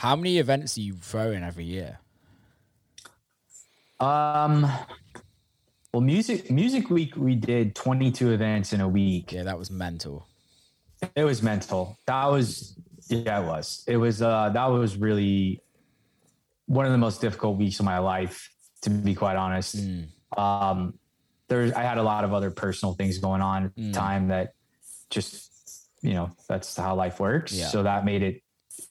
[0.00, 1.98] How many events are you throwing every year
[4.00, 4.66] Um.
[5.92, 9.32] Well, music music week we did 22 events in a week.
[9.32, 10.26] yeah that was mental
[11.16, 11.98] It was mental.
[12.06, 12.76] That was
[13.08, 13.82] yeah, it was.
[13.88, 15.60] It was uh that was really
[16.66, 18.48] one of the most difficult weeks of my life,
[18.82, 19.76] to be quite honest.
[19.76, 20.06] Mm.
[20.38, 20.94] Um
[21.48, 23.94] there's I had a lot of other personal things going on at the Mm.
[23.94, 24.54] time that
[25.10, 25.50] just
[26.02, 27.52] you know, that's how life works.
[27.52, 27.66] Yeah.
[27.68, 28.42] So that made it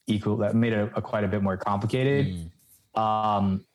[0.08, 2.50] equal that made it a, quite a bit more complicated.
[2.96, 3.00] Mm.
[3.00, 3.66] Um,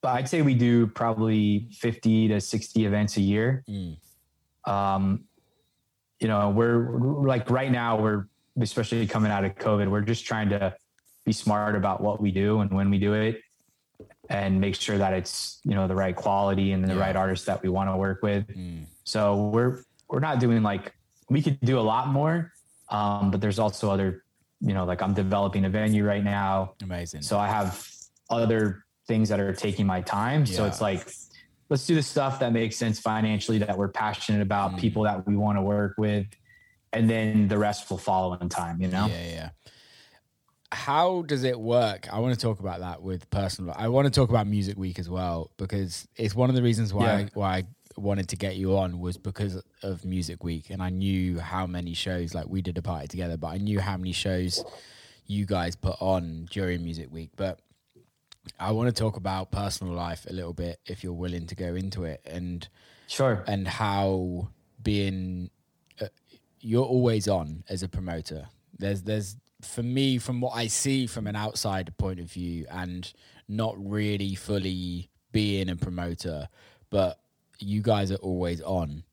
[0.00, 3.64] but I'd say we do probably 50 to 60 events a year.
[3.68, 3.96] Mm.
[4.66, 5.24] Um,
[6.20, 8.26] you know, we're, we're like right now, we're
[8.60, 10.74] especially coming out of COVID, we're just trying to
[11.24, 13.40] be smart about what we do and when we do it
[14.30, 17.00] and make sure that it's, you know, the right quality and the Yeah.
[17.00, 18.46] right artists that we want to work with.
[18.48, 18.84] Mm.
[19.04, 20.94] So we're, we're not doing like,
[21.30, 22.52] we could do a lot more.
[22.90, 24.24] Um, but there's also other,
[24.60, 26.74] you know, like I'm developing a venue right now.
[26.82, 27.86] amazing So I have
[28.30, 30.44] other things that are taking my time.
[30.46, 31.08] So it's like,
[31.70, 34.78] let's do the stuff that makes sense financially, that we're passionate about, Mm.
[34.80, 36.26] people that we want to work with,
[36.92, 38.80] and then the rest will follow in time.
[38.82, 39.06] You know?
[39.06, 39.50] Yeah, yeah.
[40.70, 42.12] How does it work?
[42.12, 43.74] I want to talk about that with personal.
[43.78, 46.92] I want to talk about Music Week as well because it's one of the reasons
[46.92, 47.16] why Yeah.
[47.16, 47.62] I, why I
[48.00, 51.94] wanted to get you on was because of Music Week, and I knew how many
[51.94, 54.64] shows like we did a party together, but I knew how many shows
[55.26, 57.30] you guys put on during Music Week.
[57.36, 57.60] But
[58.58, 61.74] I want to talk about personal life a little bit if you're willing to go
[61.74, 62.66] into it and
[63.08, 63.44] Sure.
[63.46, 64.48] and how
[64.82, 65.50] being
[66.00, 66.06] uh,
[66.60, 68.46] you're always on as a promoter
[68.78, 73.12] there's there's for me from what i see from an outside point of view and
[73.48, 76.48] not really fully being a promoter
[76.90, 77.18] but
[77.58, 79.04] you guys are always on.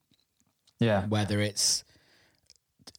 [0.80, 1.06] Yeah.
[1.08, 1.86] whether it's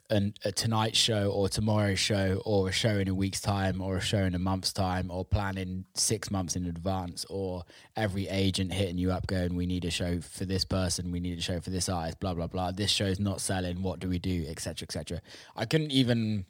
[0.09, 3.97] an, a tonight show or tomorrow's show or a show in a week's time or
[3.97, 8.73] a show in a month's time or planning six months in advance or every agent
[8.73, 11.13] hitting you up going we need a show for this person.
[11.13, 12.71] We need a show for this artist blah blah blah.
[12.73, 13.83] This show's not selling.
[13.83, 14.47] What do we do?
[14.49, 15.21] Etc etc
[15.55, 16.45] i couldn't even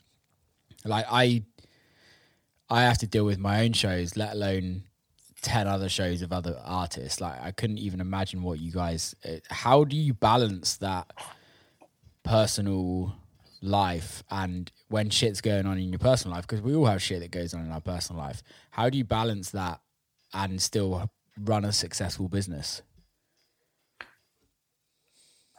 [0.84, 1.42] like i
[2.70, 4.82] i have to deal with my own shows let alone
[5.46, 7.20] 10 other shows of other artists.
[7.20, 11.12] Like i couldn't even imagine what you guys uh, how do you balance that
[12.24, 13.14] personal
[13.62, 16.46] life and when shit's going on in your personal life?
[16.48, 18.42] Because we all have shit that goes on in our personal life.
[18.70, 19.80] How do you balance that
[20.34, 22.82] and still run a successful business?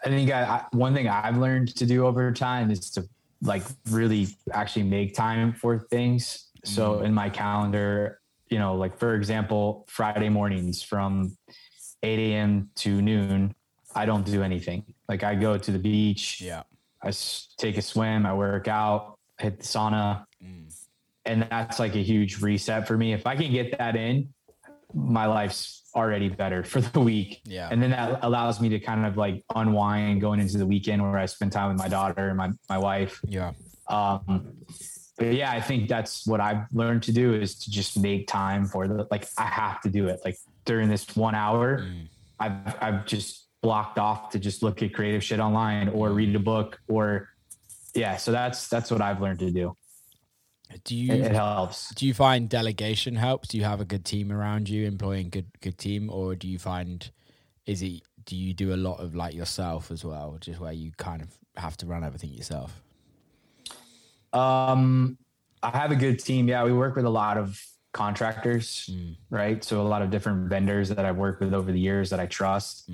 [0.04, 3.08] I think I, I, one thing I've learned to do over time is to
[3.42, 6.50] like really actually make time for things.
[6.66, 11.38] So in my calendar, you know, like for example, Friday mornings from
[12.04, 12.70] 8 a.m.
[12.78, 13.56] to noon,
[13.96, 14.84] I don't do anything.
[15.10, 16.64] Like I go to the beach, yeah
[17.02, 17.12] I
[17.58, 20.26] take a swim, I work out, hit the sauna,
[21.26, 23.14] and that's like a huge reset for me.
[23.14, 24.34] If I can get that in,
[24.94, 27.42] my life's already better for the week.
[27.46, 27.70] Yeah.
[27.72, 31.18] And then that allows me to kind of like unwind going into the weekend where
[31.18, 33.22] I spend time with my daughter and my, my wife.
[33.26, 33.52] yeah
[33.90, 34.54] Um,
[35.18, 38.66] but yeah, I think that's what I've learned to do is to just make time
[38.68, 40.20] for the, like, I have to do it.
[40.24, 42.08] Like during this one hour, mm.
[42.40, 46.40] I've, I've just blocked off to just look at creative shit online or read a
[46.40, 47.30] book or
[47.96, 48.18] yeah.
[48.18, 49.76] So that's, that's what I've learned to do.
[50.84, 51.94] do you It, it helps.
[51.96, 55.48] do you find delegation helps do you have a good team around you employing good
[55.62, 57.10] good team or do you find
[57.66, 60.92] is it do you do a lot of like yourself as well just where you
[60.98, 62.84] kind of have to run everything yourself
[64.34, 65.18] Um,
[65.64, 66.48] I have a good team.
[66.48, 67.60] Yeah, we work with a lot of
[67.94, 68.90] contractors,
[69.30, 69.64] right?
[69.64, 72.26] So a lot of different vendors that I've worked with over the years that I
[72.28, 72.90] trust.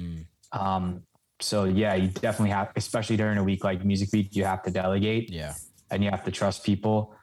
[0.51, 1.03] Um,
[1.39, 4.71] so yeah, you definitely have, especially during a week like Music Week, you have to
[4.71, 5.53] delegate yeah
[5.93, 7.15] and you have to trust people.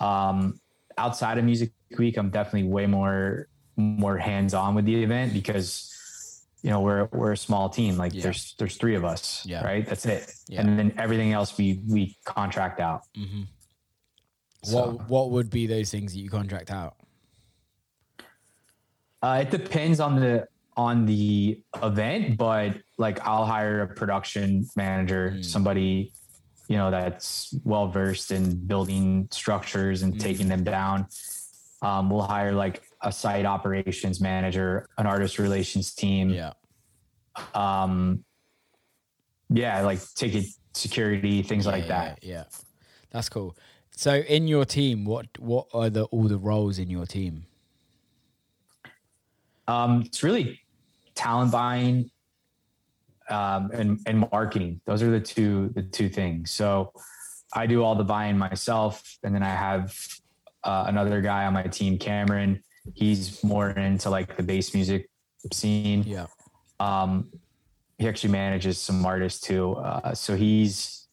[0.00, 0.58] Um,
[0.98, 5.92] outside of Music Week, I'm definitely way more more hands on with the event because
[6.64, 7.98] you know we're we're a small team.
[7.98, 8.22] Like Yeah.
[8.22, 9.62] there's there's three of us, Yeah.
[9.62, 9.86] right?
[9.86, 10.62] That's it, Yeah.
[10.62, 13.02] and then everything else we we contract out.
[14.64, 16.94] So- what what would be those things that you contract out
[19.22, 20.46] Uh, it depends on the
[20.76, 26.12] on the event, but like I'll hire a production manager, somebody
[26.68, 31.06] you know that's well versed in building structures and taking them down.
[31.82, 36.30] Um, we'll hire like a site operations manager, an artist relations team.
[36.30, 36.52] Yeah.
[37.54, 38.24] Um,
[39.50, 42.18] yeah, like ticket security, things like yeah, that.
[42.22, 42.44] Yeah,
[43.10, 43.56] that's cool.
[43.96, 47.46] So, in your team, what what are the all the roles in your team?
[49.68, 50.60] Um, it's really
[51.14, 52.10] talent buying
[53.28, 54.80] um, and and marketing.
[54.86, 56.50] Those are the two the two things.
[56.50, 56.92] So
[57.52, 59.96] I do all the buying myself, and then I have
[60.64, 62.63] uh, another guy on my team, Cameron.
[62.92, 65.08] He's more into like the bass music
[65.52, 66.02] scene.
[66.06, 66.26] Yeah.
[66.80, 67.30] Um,
[67.98, 69.72] he actually manages some artists too.
[69.76, 71.08] Uh, so he's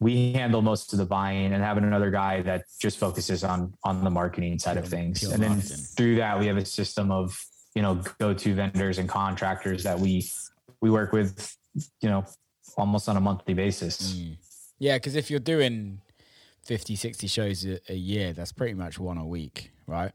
[0.00, 4.04] we handle most of the buying and having another guy that just focuses on on
[4.04, 5.22] the marketing side of things.
[5.22, 7.38] and then through that we have a system of
[7.74, 10.24] you know go-to vendors and contractors that we
[10.80, 11.56] we work with
[12.00, 12.24] you know
[12.76, 14.14] almost on a monthly basis.
[14.14, 14.36] Mm.
[14.78, 16.00] Yeah, because if you're doing
[16.64, 20.12] 50, 60 shows a, a year, that's pretty much one a week, right?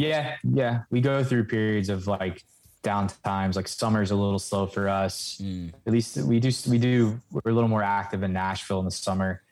[0.00, 0.82] Yeah, yeah.
[0.90, 2.42] We go through periods of like
[2.82, 3.56] down times.
[3.56, 5.40] Like summer's a little slow for us.
[5.42, 5.72] Mm.
[5.86, 8.90] At least we do we do we're a little more active in Nashville in the
[8.90, 9.42] summer.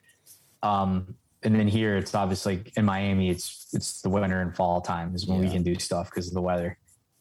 [0.63, 5.15] Um and then here it's obviously in Miami it's it's the winter and fall time
[5.15, 6.77] is when we can do stuff because of the weather.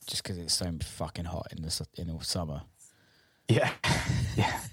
[0.07, 2.63] Just because it's so fucking hot in the in the summer.
[3.49, 3.71] Yeah.
[4.37, 4.61] yeah.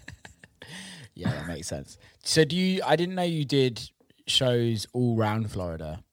[1.15, 1.97] Yeah, that makes sense.
[2.23, 2.81] So, do you?
[2.85, 3.89] I didn't know you did
[4.27, 6.03] shows all round Florida.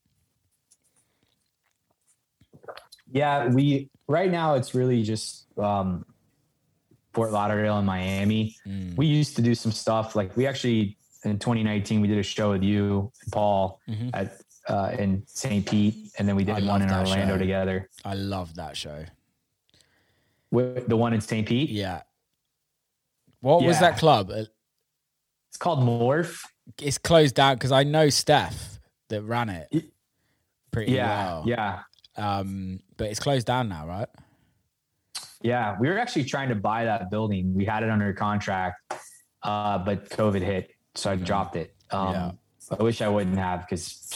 [3.13, 6.05] Yeah, we right now it's really just um
[7.13, 8.57] Fort Lauderdale and Miami.
[8.67, 8.97] Mm.
[8.97, 12.51] We used to do some stuff like we actually in 2019 we did a show
[12.51, 14.11] with you and Paul Mhm.
[14.15, 14.33] at
[14.69, 15.65] uh in St.
[15.69, 17.39] Pete and then we did love one in Orlando show.
[17.39, 17.89] together.
[18.05, 19.05] I love that show.
[20.51, 21.47] With the one in St.
[21.47, 21.71] Pete.
[21.71, 22.03] Yeah.
[23.41, 24.31] What was that club?
[24.31, 24.45] Uh,
[25.49, 26.45] It's called Morph.
[26.81, 29.69] It's closed down because I know Steph that ran it
[30.71, 31.09] pretty Yeah.
[31.09, 31.45] well.
[31.47, 31.83] Yeah.
[32.17, 34.09] Um, but it's closed down now, right?
[35.43, 35.77] Yeah.
[35.81, 37.55] We were actually trying to buy that building.
[37.55, 38.95] We had it under contract,
[39.43, 40.71] uh, but COVID hit.
[40.95, 41.75] So I dropped it.
[41.91, 42.31] Um, Yeah.
[42.79, 44.09] I wish I wouldn't have because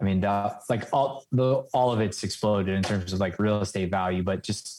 [0.00, 3.60] I mean, the, like all the all of it's exploded in terms of like real
[3.60, 4.78] estate value, but just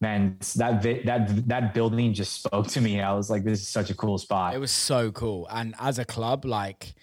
[0.00, 3.00] man, that vi- that that building just spoke to me.
[3.00, 4.54] I was like, this is such a cool spot.
[4.54, 5.48] It was so cool.
[5.50, 6.94] And as a club, like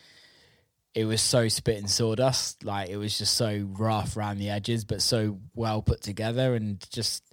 [0.96, 2.64] it was so spit and sawdust.
[2.64, 6.56] Like it was just so rough around the edges, but so well put together.
[6.56, 7.24] And just,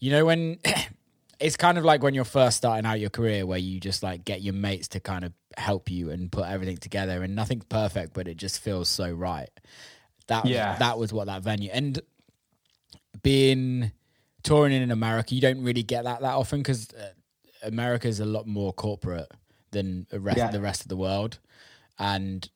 [0.00, 0.58] you know, when
[1.40, 4.24] it's kind of like when you're first starting out your career where you just like
[4.24, 8.12] get your mates to kind of help you and put everything together and nothing's perfect,
[8.12, 9.50] but it just feels so right.
[10.26, 10.76] That, Yeah.
[10.78, 12.00] that was what that venue and
[13.22, 13.92] being
[14.42, 17.10] touring in America, you don't really get that that often because uh,
[17.62, 19.30] America is a lot more corporate
[19.70, 20.50] than the rest, Yeah.
[20.50, 21.38] the rest of the world,
[21.98, 22.48] and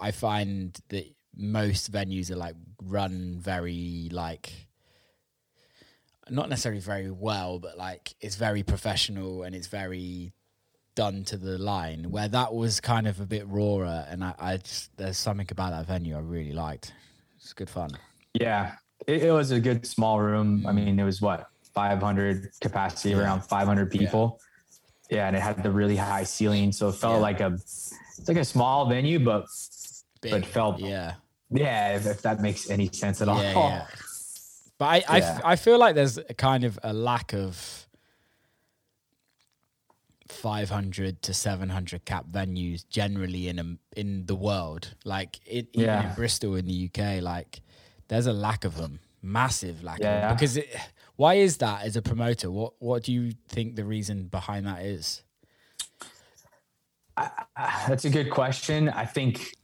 [0.00, 4.52] I find that most venues are like run very like
[6.30, 10.32] not necessarily very well, but like it's very professional and it's very
[10.94, 12.10] done to the line.
[12.10, 15.70] Where that was kind of a bit rawer, and I, I just there's something about
[15.72, 16.92] that venue I really liked.
[17.36, 17.90] It's good fun.
[18.34, 18.74] yeah,
[19.06, 20.64] it, it was a good small room.
[20.66, 23.18] I mean, it was what 500 capacity, Yeah.
[23.22, 24.40] around 500 people.
[25.10, 25.26] Yeah.
[25.26, 27.20] and it had the really high ceiling, so it felt Yeah.
[27.20, 29.46] like a it's like a small venue, but
[30.30, 31.14] Big, felt- yeah.
[31.50, 33.42] yeah, if, if that makes any sense at all.
[33.42, 33.86] Yeah, yeah.
[34.78, 35.40] But I, I, f- Yeah.
[35.44, 37.86] I feel like there's a kind of a lack of
[40.28, 44.94] 500 to 700 cap venues generally in a, in the world.
[45.04, 46.08] Like it, even Yeah.
[46.08, 47.60] in Bristol in the UK, like
[48.08, 50.22] there's a lack of them, massive lack of them.
[50.22, 50.32] Yeah.
[50.34, 50.74] Because it,
[51.16, 52.50] why is that as a promoter?
[52.50, 55.22] What what do you think the reason behind that is?
[57.86, 58.88] That's a good question.
[58.88, 59.54] I think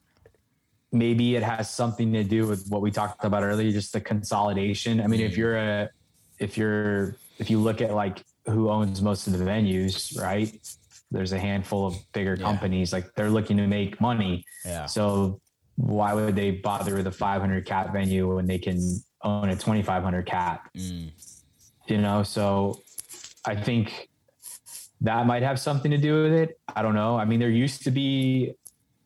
[0.92, 5.00] maybe it has something to do with what we talked about earlier, just the consolidation.
[5.00, 5.90] I mean, if you're a,
[6.38, 10.56] if you're, if you look at like who owns most of the venues, right?
[11.10, 12.44] There's a handful of bigger Yeah.
[12.44, 14.44] companies, like they're looking to make money.
[14.64, 14.86] Yeah.
[14.86, 15.40] So
[15.76, 18.80] why would they bother with a 500 cap venue when they can
[19.22, 20.68] own a 2,500 cap?
[20.76, 21.10] Mm.
[21.86, 22.82] you know so
[23.46, 24.08] i think
[25.00, 27.82] that might have something to do with it i don't know i mean there used
[27.84, 28.52] to be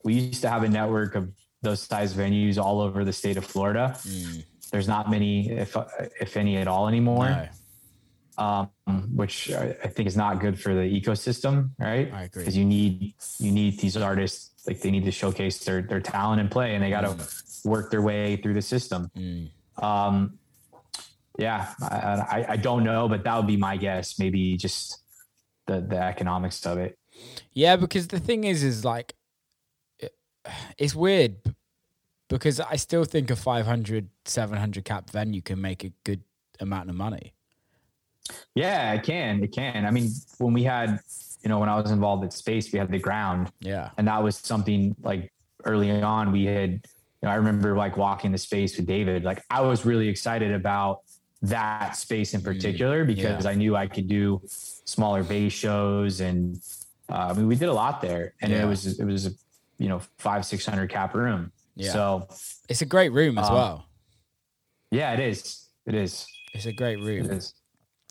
[0.05, 1.31] we used to have a network of
[1.63, 4.45] those size venues all over the state of florida Mm.
[4.73, 5.77] there's not many if
[6.21, 7.29] if any at all anymore
[8.39, 12.43] No, um, which I, I think is not good for the ecosystem right I agree.
[12.43, 16.41] because you need you need these artists like they need to showcase their their talent
[16.41, 17.15] and play and they got to
[17.69, 19.51] work their way through the system Mm.
[19.83, 20.39] um,
[21.39, 24.19] yeah, I, I, I don't know, but that would be my guess.
[24.19, 24.99] Maybe just
[25.67, 26.99] the the economics of it.
[27.55, 29.15] Yeah, because the thing is, is like,
[30.79, 31.37] it's weird
[32.29, 36.23] because I still think a 500, 700 cap venue can make a good
[36.61, 37.35] amount of money.
[38.55, 39.43] Yeah, it can.
[39.43, 39.85] It can.
[39.85, 41.01] I mean, when we had,
[41.43, 43.91] you know, when I was involved at Space, we had the ground, Yeah.
[43.99, 45.33] and that was something like
[45.65, 46.71] early on we had.
[46.71, 49.23] You know, I remember like walking the space with David.
[49.23, 51.03] Like I was really excited about
[51.43, 53.51] that space in particular because yeah.
[53.51, 56.61] I knew I could do smaller bass shows, and
[57.09, 58.65] uh, I mean, we did a lot there, and Yeah.
[58.65, 59.31] it was it was a
[59.83, 61.51] you know five six hundred cap room.
[61.75, 61.93] Yeah.
[61.93, 62.29] So
[62.69, 63.87] It's a great room as Um, well.
[64.91, 65.67] yeah, it is.
[65.87, 66.27] It is.
[66.55, 67.29] It's a great room.
[67.31, 67.55] is.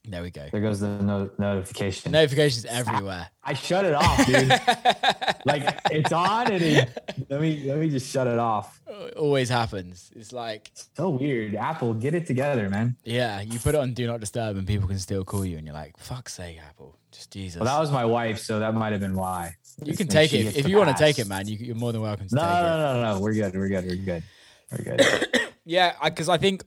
[0.04, 0.48] There we go.
[0.52, 2.12] There goes the no- notification.
[2.12, 3.30] Notifications everywhere.
[3.44, 4.50] I shut it off, dude.
[5.46, 8.82] like it's on and it, let me let me just shut it off.
[8.88, 10.12] It always happens.
[10.16, 11.54] It's like, So weird.
[11.56, 12.96] Apple, get it together, man.
[13.04, 15.68] yeah, you put it on Do Not Disturb and people can still call you and
[15.68, 16.98] you're like, fuck's sake, Apple.
[17.12, 17.60] Just Jesus.
[17.60, 19.56] Well, that was my wife, so that might have been why.
[19.84, 20.58] you can take it.
[20.58, 22.50] If you want to take it, man, you, you're more than welcome to No, take
[22.50, 22.64] no, it.
[22.64, 23.20] no, no, no.
[23.20, 23.54] We're good.
[23.56, 23.86] We're good.
[23.86, 24.24] We're good.
[24.72, 25.50] We're good.
[25.66, 26.64] Yeah, because I think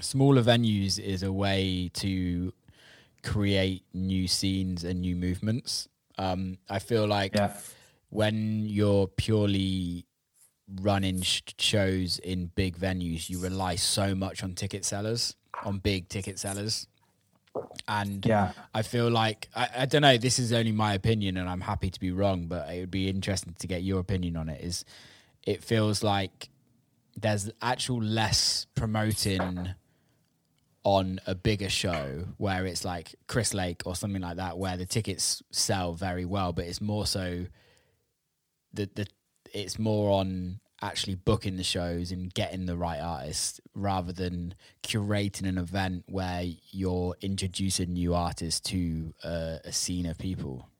[0.00, 2.52] smaller venues is a way to
[3.22, 5.88] create new scenes and new movements.
[6.18, 7.56] Um, I feel like Yeah.
[8.10, 10.06] when you're purely
[10.80, 15.34] running sh- shows in big venues, you rely so much on ticket sellers,
[15.64, 16.86] on big ticket sellers.
[17.88, 18.52] And Yeah.
[18.74, 20.16] I feel like I, I don't know.
[20.16, 22.46] This is only my opinion, and I'm happy to be wrong.
[22.46, 24.62] But it would be interesting to get your opinion on it.
[24.62, 24.84] Is
[25.44, 26.50] it feels like
[27.16, 29.70] there's actual less promoting
[30.88, 34.86] on a bigger show where it's like Chris Lake or something like that, where the
[34.86, 37.44] tickets sell very well, but it's more so
[38.72, 39.06] the the
[39.52, 45.46] it's more on actually booking the shows and getting the right artists rather than curating
[45.46, 50.70] an event where you're introducing new artists to a, a scene of people.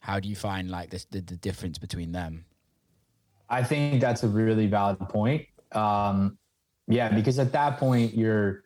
[0.00, 2.44] How do you find like the, the, the difference between them?
[3.48, 5.46] I think that's a really valid point.
[5.72, 6.36] Um,
[6.88, 8.64] yeah, because at that point you're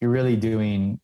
[0.00, 1.00] you're really doing,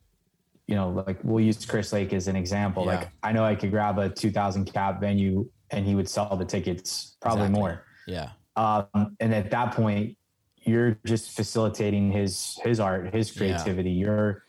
[0.67, 2.85] you know, like we'll use Chris Lake as an example.
[2.87, 2.97] Yeah.
[2.97, 6.45] Like I know I could grab a 2,000 cap venue and he would sell the
[6.45, 7.61] tickets probably Exactly.
[7.61, 7.85] more.
[8.07, 10.17] Yeah, Um, and at that point,
[10.63, 13.39] you're just facilitating his his art, his Yeah.
[13.39, 13.91] creativity.
[13.91, 14.45] You're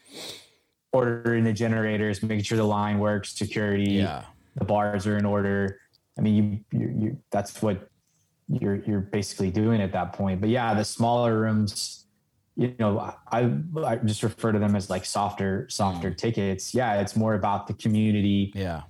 [0.93, 4.23] ordering the generators, making sure the line works, security, yeah,
[4.55, 5.79] the bars are in order.
[6.17, 7.89] I mean, you, you, you that's what
[8.47, 10.39] you're you're basically doing at that point.
[10.41, 12.04] But yeah, the smaller rooms,
[12.57, 13.51] you know, I
[13.83, 16.73] I just refer to them as like softer softer tickets.
[16.73, 18.83] Yeah, it's more about the community, yeah,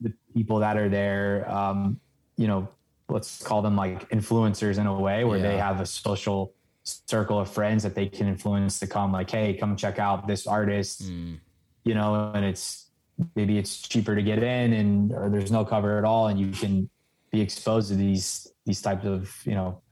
[0.00, 1.50] the people that are there.
[1.50, 2.00] Um,
[2.36, 2.68] you know,
[3.08, 6.54] let's call them like influencers in a way, where they have a social
[6.84, 9.12] circle of friends that they can influence to come.
[9.12, 11.38] Like, hey, come check out this artist mm,
[11.84, 12.90] you know, and it's
[13.36, 16.50] maybe it's cheaper to get in and or there's no cover at all and you
[16.50, 16.88] can
[17.30, 19.82] be exposed to these these types of, you know,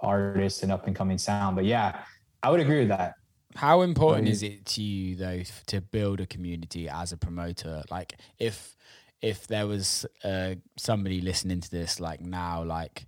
[0.00, 1.56] artists and up and coming sound.
[1.56, 2.00] But yeah,
[2.44, 3.14] I would agree with that.
[3.56, 7.82] How important is it to you though to build a community as a promoter?
[7.90, 8.76] Like if
[9.22, 13.06] if there was uh, somebody listening to this like now, like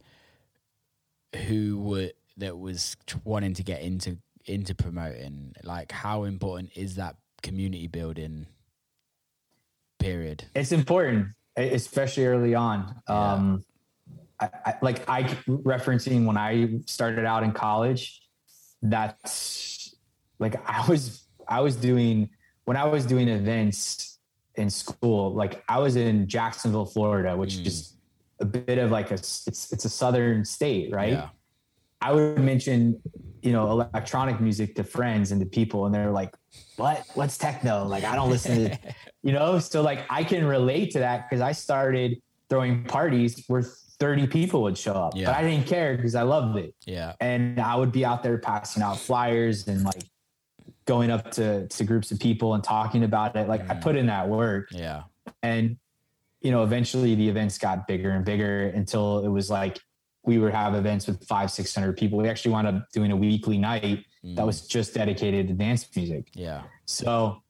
[1.47, 4.17] who would that was wanting to get into
[4.47, 8.47] into promoting, like how important is that community building
[9.99, 10.45] period?
[10.55, 12.95] It's important, especially early on.
[13.07, 13.33] Yeah.
[13.33, 13.65] Um
[14.41, 18.23] I, I like I referencing when I started out in college,
[18.83, 19.95] that's
[20.39, 22.31] like I was I was doing
[22.65, 24.19] when I was doing events
[24.57, 27.67] in school, like I was in Jacksonville, Florida, which Mm.
[27.67, 27.97] is
[28.41, 31.13] a bit of like a it's it's a southern state, right?
[31.13, 31.29] Yeah,
[32.01, 33.01] I would mention,
[33.43, 36.35] you know, electronic music to friends and to people, and they're like,
[36.77, 37.05] "What?
[37.15, 38.79] What's techno?" Like, I don't listen to,
[39.23, 39.59] you know.
[39.59, 42.21] So like, I can relate to that because I started
[42.51, 43.65] throwing parties where
[43.99, 45.27] 30 people would show up, Yeah.
[45.27, 48.39] but I didn't care because I loved it, yeah, and I would be out there
[48.39, 50.05] passing out flyers and like
[50.85, 53.49] going up to to groups of people and talking about it.
[53.49, 53.83] Like, I Mm.
[53.83, 55.05] put in that work, yeah,
[55.43, 55.77] and
[56.43, 59.79] you know eventually the events got bigger and bigger until it was like
[60.25, 63.17] we would have events with five six hundred people we actually wound up doing a
[63.17, 64.47] weekly night that Mm.
[64.47, 67.41] was just dedicated to dance music yeah, so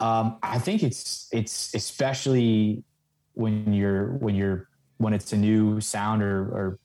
[0.00, 2.82] um, i think it's it's especially
[3.34, 4.68] when you're when you're
[5.04, 6.78] when it's a new sound or or,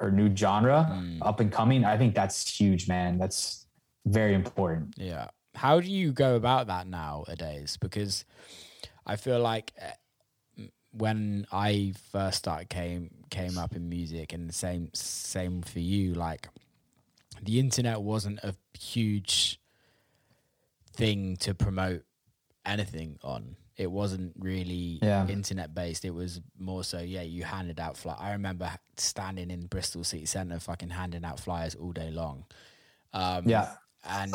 [0.00, 1.18] or new genre Mm.
[1.28, 3.66] up and coming i think that's huge man that's
[4.18, 5.28] very important Yeah.
[5.54, 7.78] How do you go about that nowadays?
[7.80, 8.24] Because
[9.06, 14.52] I feel like uh, when I first started came came up in music, and the
[14.66, 16.12] same same for you.
[16.14, 16.48] Like
[17.40, 19.60] the internet wasn't a huge
[20.96, 22.02] thing to promote
[22.66, 23.56] anything on.
[23.76, 25.26] It wasn't really Yeah.
[25.26, 26.04] internet based.
[26.04, 28.20] It was more so, yeah, you handed out flyers.
[28.20, 32.44] I remember standing in Bristol City Centre, fucking handing out flyers all day long.
[33.12, 33.76] Um, Yeah.
[34.04, 34.34] and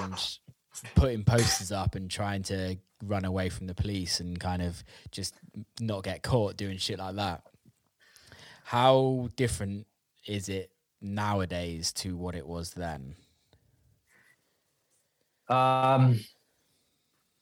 [0.96, 5.36] putting posters up and trying to run away from the police and kind of just
[5.80, 7.44] not get caught doing shit like that.
[8.66, 9.88] How different
[10.28, 10.72] is it
[11.02, 13.16] nowadays to what it was then?
[15.48, 16.20] Um,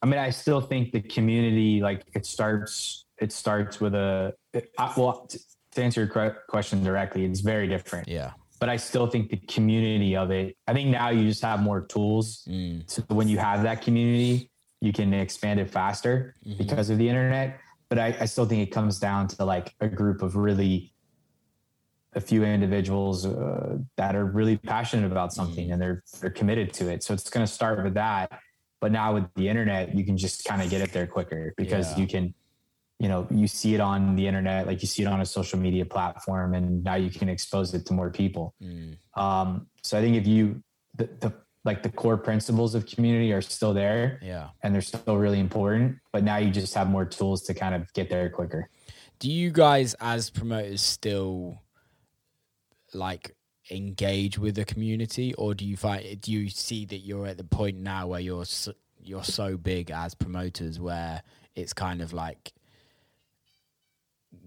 [0.01, 4.71] I mean, I still think the community, like it starts, it starts with a, it,
[4.77, 5.39] I, well, t-
[5.71, 8.31] to answer your que- question directly, it's very different, Yeah.
[8.59, 11.81] but I still think the community of it, I think now you just have more
[11.81, 12.45] tools.
[12.47, 12.89] Mm.
[12.89, 16.57] So when you have that community, you can expand it faster Mm-hmm.
[16.57, 17.59] because of the internet.
[17.89, 20.91] But I, I still think it comes down to like a group of really
[22.13, 26.89] a few individuals uh, that are really passionate about something and they're they're committed to
[26.89, 27.01] it.
[27.03, 28.39] So it's going to start with that.
[28.79, 31.91] But now with the internet, you can just kind of get it there quicker because
[31.91, 31.97] Yeah.
[31.99, 32.33] you can,
[32.99, 35.59] you know, you see it on the internet, like you see it on a social
[35.59, 38.53] media platform, and now you can expose it to more people.
[38.61, 38.97] Mm.
[39.15, 40.63] Um, so I think if you
[40.95, 41.33] the, the
[41.65, 44.49] like the core principles of community are still there Yeah.
[44.63, 47.91] and they're still really important, but now you just have more tools to kind of
[47.93, 48.69] get there quicker.
[49.19, 51.59] Do you guys, as promoters, still
[52.93, 53.35] like
[53.69, 57.43] engage with the community, or do you find do you see that you're at the
[57.43, 61.21] point now where you're so, you're so big as promoters where
[61.55, 62.53] it's kind of like,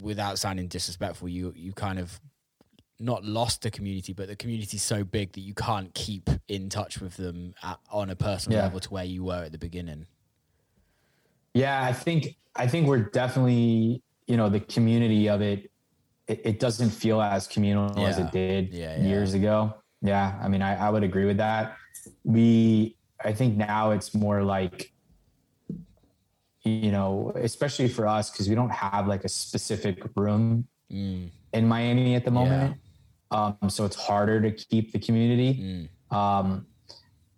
[0.03, 2.21] without sounding disrespectful, you you kind of
[2.99, 7.01] not lost the community, but the community's so big that you can't keep in touch
[7.01, 8.65] with them at, on a personal Yeah.
[8.65, 10.07] level to where you were at the beginning.
[11.55, 15.71] Yeah, I think I think we're definitely you know the community of it.
[16.31, 19.03] It, it doesn't feel as communal as it did Yeah, yeah.
[19.09, 19.75] years ago.
[20.01, 21.77] Yeah, I mean, I, I would agree with that.
[22.25, 24.93] We, I think now it's more like,
[26.63, 31.69] you know, especially for us because we don't have like a specific room Mm, in
[31.69, 32.77] Miami at the moment.
[33.31, 35.89] Um, so it's harder to keep the community.
[36.11, 36.67] mm, Um,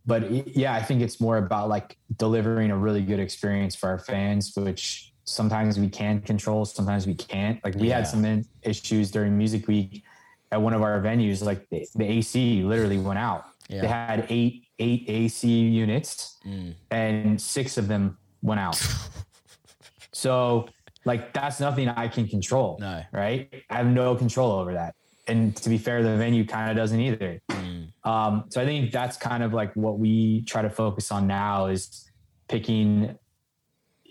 [0.07, 3.99] but yeah, I think it's more about like delivering a really good experience for our
[3.99, 7.62] fans, which sometimes we can control, sometimes we can't.
[7.64, 7.97] Like we Yeah.
[7.97, 10.03] had some issues during Music Week
[10.51, 11.43] at one of our venues.
[11.45, 13.45] Like the, the AC literally went out.
[13.68, 18.77] They had eight eight AC units, Mm, and six of them went out.
[20.12, 20.68] so
[21.05, 23.03] like that's nothing I can control no.
[23.12, 23.49] right?
[23.70, 24.95] I have no control over that.
[25.29, 27.41] And to be fair, the venue kind of doesn't either.
[27.51, 31.27] Mm, Um, so I think that's kind of like what we try to focus on
[31.29, 32.11] now is
[32.49, 33.16] picking,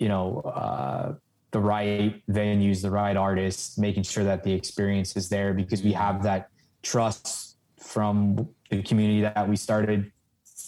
[0.02, 1.14] you know, uh,
[1.52, 5.94] the right venues, the right artists, making sure that the experience is there because we
[5.94, 6.50] have that
[6.82, 10.12] trust from the community that we started,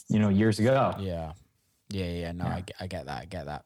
[0.09, 0.93] you know, years ago.
[0.99, 1.31] Yeah,
[1.89, 2.31] yeah, yeah.
[2.31, 2.55] No, Yeah.
[2.57, 3.21] I, get- I get that.
[3.21, 3.65] I get that.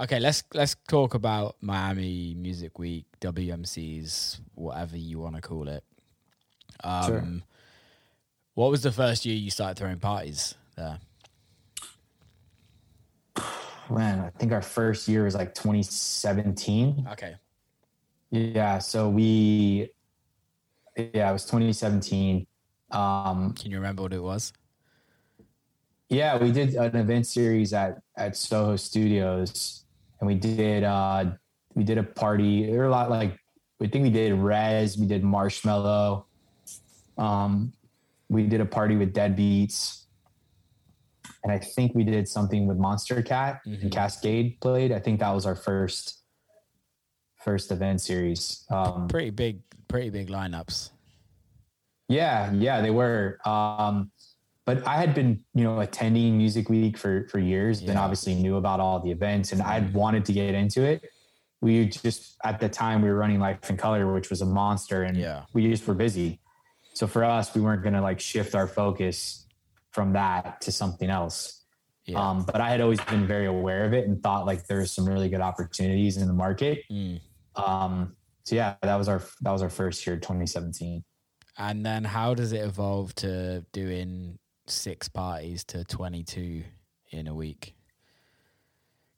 [0.00, 5.82] Okay, let's let's talk about Miami Music Week, WMCs, whatever you want to call it.
[6.84, 7.24] Um, Sure.
[8.54, 10.98] What was the first year you started throwing parties there?
[13.90, 17.06] Man, I think our first year was like 2017.
[17.12, 17.36] Okay.
[18.30, 18.78] Yeah.
[18.78, 19.90] So we,
[20.96, 22.46] yeah, it was 2017.
[22.90, 24.52] Um, Can you remember what it was?
[26.08, 29.84] yeah, we did an event series at, at Soho Studios
[30.20, 31.26] and we did, uh,
[31.74, 32.66] we did a party.
[32.66, 33.38] There were a lot like,
[33.78, 36.24] we think we did Rezz, we did Marshmello.
[37.18, 37.72] Um,
[38.28, 40.04] we did a party with Deadbeats.
[41.48, 43.80] And I think we did something with Monstercat Mhm.
[43.82, 44.92] and Kaskade played.
[44.92, 46.18] I think that was our first,
[47.36, 48.66] first event series.
[48.70, 50.90] Um, Pretty big, pretty big lineups.
[52.08, 53.38] Yeah, yeah, they were.
[53.48, 54.10] Um,
[54.66, 58.56] but I had been, you know, attending Music Week for for years, and obviously knew
[58.56, 61.02] about all the events, and I'd wanted to get into it.
[61.62, 65.04] We just at the time we were running Life in Color, which was a monster,
[65.04, 65.44] and Yeah.
[65.54, 66.40] we just were busy.
[66.92, 69.46] So for us, we weren't gonna like shift our focus
[69.98, 71.64] from that to something else.
[72.06, 72.20] Yeah.
[72.20, 75.04] Um, but I had always been very aware of it and thought like there's some
[75.04, 76.84] really good opportunities in the market.
[76.88, 77.20] Mm.
[77.56, 81.02] Um, so yeah, that was our that was our first year, 2017.
[81.58, 84.38] And then how does it evolve to doing
[84.68, 86.62] six parties to 22
[87.10, 87.74] in a week?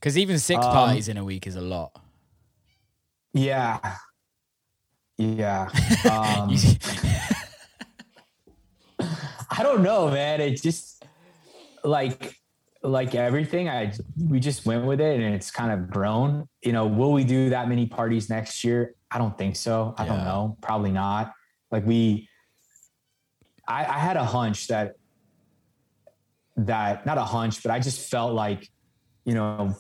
[0.01, 1.93] Because even six Um, parties in a week is a lot.
[3.35, 3.97] Yeah.
[5.19, 5.69] Yeah.
[6.11, 6.57] Um,
[9.51, 10.41] I don't know, man.
[10.41, 11.05] It just
[11.85, 12.37] like
[12.83, 13.69] like everything.
[13.69, 13.93] I
[14.29, 16.49] we just went with it, and it's kind of grown.
[16.63, 18.95] You know, will we do that many parties next year?
[19.11, 19.95] I don't think so.
[19.99, 20.09] I Yeah.
[20.15, 20.57] don't know.
[20.61, 21.33] Probably not.
[21.71, 22.29] Like we,
[23.67, 24.95] I, I had a hunch that
[26.57, 28.69] that not a hunch, but I just felt like
[29.25, 29.77] you know,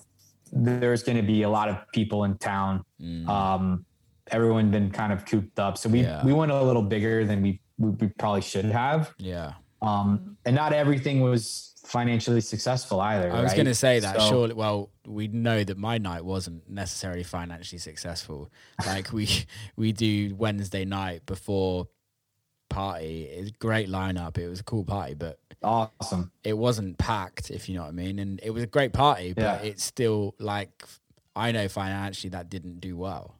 [0.52, 2.84] there's going to be a lot of people in town.
[3.26, 3.86] Um,
[4.30, 6.04] everyone been kind of cooped up, so we Mm.
[6.04, 6.24] Yeah.
[6.24, 9.12] we went a little bigger than we we, we probably should have.
[9.18, 9.54] Yeah.
[9.82, 13.32] Um, and not everything was financially successful either.
[13.32, 13.56] I was right?
[13.56, 14.20] going to say that.
[14.20, 18.50] So- surely, well, we know that my night wasn't necessarily financially successful.
[18.86, 19.28] Like we
[19.76, 21.88] we do Wednesday night before
[22.68, 23.24] party.
[23.24, 24.38] It's a great lineup.
[24.38, 26.30] It was a cool party, but Awesome.
[26.44, 28.18] it wasn't packed, if you know what I mean.
[28.20, 29.56] And it was a great party, but Yeah.
[29.68, 30.84] it's still like
[31.34, 33.36] I know financially that didn't do well.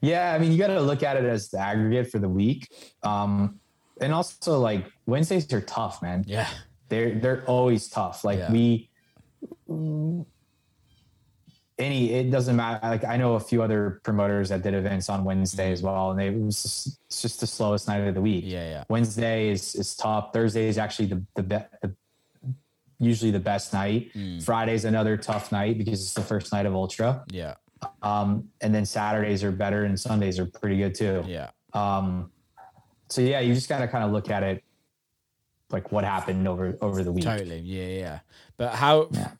[0.00, 2.72] Yeah, I mean, you got to look at it as the aggregate for the week.
[3.02, 3.60] Um,
[4.00, 6.24] and also, like Wednesdays are tough, man.
[6.26, 6.48] Yeah.
[6.88, 8.24] They're they're always tough.
[8.24, 8.52] Like Yeah.
[8.52, 8.90] we,
[11.78, 12.86] any it doesn't matter.
[12.86, 16.20] Like I know a few other promoters that did events on Wednesday as well, and
[16.20, 18.44] they it was just, it's just the slowest night of the week.
[18.46, 18.84] Yeah, yeah.
[18.88, 20.32] Wednesday is is tough.
[20.32, 21.94] Thursday is actually the the, be, the
[22.98, 24.12] usually the best night.
[24.14, 24.42] Mm.
[24.44, 27.24] Friday's another tough night because it's the first night of Ultra.
[27.30, 27.54] Yeah.
[28.02, 31.24] Um, and then Saturdays are better and Sundays are pretty good too.
[31.26, 31.50] Yeah.
[31.72, 32.30] Um,
[33.12, 34.64] so yeah, you just gotta kind of look at it
[35.70, 37.24] like what happened over over the week.
[37.24, 37.58] Totally.
[37.58, 38.18] Yeah, yeah.
[38.56, 39.30] But how, Yeah.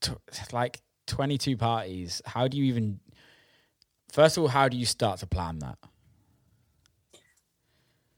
[0.00, 0.12] t-
[0.52, 3.00] like 22 parties, how do you even,
[4.10, 5.78] first of all, how do you start to plan that?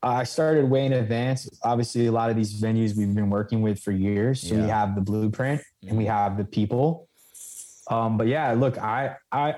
[0.03, 1.49] I started way in advance.
[1.63, 4.95] Obviously, a lot of these venues we've been working with for years, so we have
[4.95, 7.09] the blueprint and we have the people.
[7.91, 9.57] Um, but yeah, look, I, I,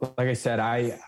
[0.00, 0.98] like I said, I,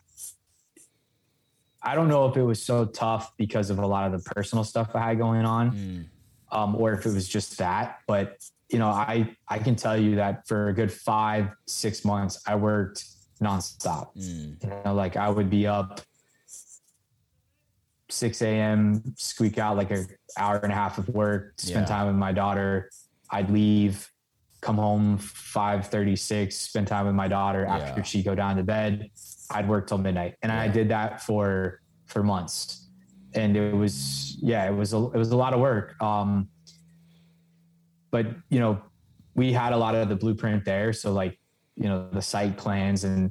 [1.83, 4.65] I don't know if it was so tough because of a lot of the personal
[4.65, 6.05] stuff I had going on, Mm.
[6.53, 7.99] um, or if it was just that.
[8.07, 8.37] But
[8.69, 12.55] you know, I, I can tell you that for a good five, six months, I
[12.55, 13.05] worked
[13.43, 14.15] nonstop.
[14.17, 14.63] Mm.
[14.63, 16.01] You know, like I would be up
[18.09, 20.07] 6 a.m., squeak out like an
[20.37, 21.97] hour and a half of work, spend Yeah.
[21.97, 22.91] time with my daughter.
[23.31, 24.09] I'd leave,
[24.61, 28.05] come home 5:36, spend time with my daughter after Yeah.
[28.05, 29.11] she go down to bed.
[29.51, 32.89] I'd work till midnight, and I did that for for months.
[33.35, 36.01] And it was yeah, it was a, it was a lot of work.
[36.03, 36.49] Um,
[38.11, 38.81] but you know,
[39.35, 41.39] we had a lot of the blueprint there, so like
[41.77, 43.31] you know the site plans and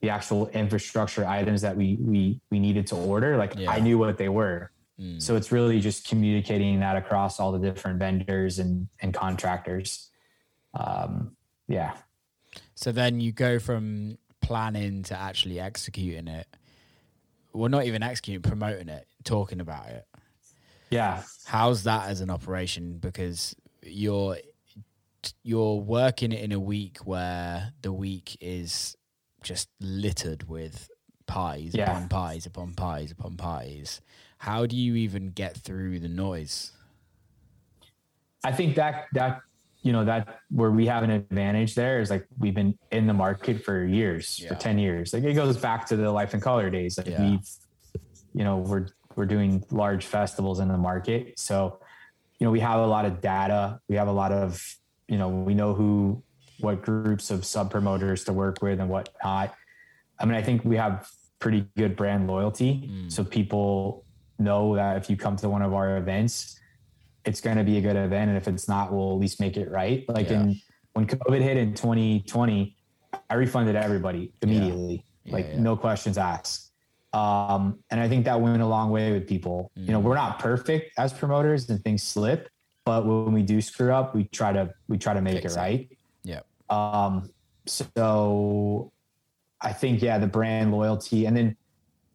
[0.00, 3.70] the actual infrastructure items that we we we needed to order like Yeah.
[3.70, 5.20] i knew what they were Mm.
[5.20, 10.10] so it's really just communicating that across all the different vendors and and contractors
[10.74, 11.36] um
[11.68, 11.92] yeah
[12.74, 14.16] So then you go from
[14.54, 16.44] planning to actually executing it.
[17.52, 20.04] Well, not even executing, promoting it, talking about it.
[20.90, 22.98] yeah How's that as an operation?
[22.98, 24.38] Because you're
[25.44, 28.96] you're working it in a week where the week is
[29.42, 30.90] just littered with
[31.26, 31.90] parties Yeah.
[31.92, 34.00] upon parties upon parties upon parties.
[34.38, 36.72] How do you even get through the noise?
[38.42, 39.42] i think that that
[39.82, 43.14] you know that where we have an advantage there is like we've been in the
[43.14, 45.12] market for years for 10 years.
[45.14, 46.98] Like it goes back to the Life in Color days.
[46.98, 47.30] Like Yeah.
[47.30, 47.48] we've
[48.34, 51.38] you know we're we're doing large festivals in the market.
[51.38, 51.80] So
[52.38, 53.80] you know we have a lot of data.
[53.88, 54.62] We have a lot of
[55.08, 56.22] you know we know who
[56.60, 59.54] what groups of sub promoters to work with and what not.
[60.18, 61.08] I mean i think we have
[61.38, 62.86] pretty good brand loyalty.
[62.86, 63.10] Mm.
[63.10, 64.04] So people
[64.38, 66.59] know that if you come to one of our events
[67.24, 69.56] it's going to be a good event and if it's not we'll at least make
[69.56, 70.40] it right like Yeah.
[70.42, 70.60] in
[70.94, 72.76] when covid hit in 2020
[73.28, 75.60] i refunded everybody immediately Yeah, like yeah.
[75.60, 76.70] no questions asked
[77.12, 79.90] um and i think that went a long way with people you Mm.
[79.90, 82.48] know we're not perfect as promoters and things slip
[82.84, 85.52] but when we do screw up we try to we try to make it.
[85.56, 85.88] right
[86.22, 86.40] Yeah.
[86.70, 87.30] um
[87.66, 88.92] so
[89.60, 91.56] i think yeah the brand loyalty and then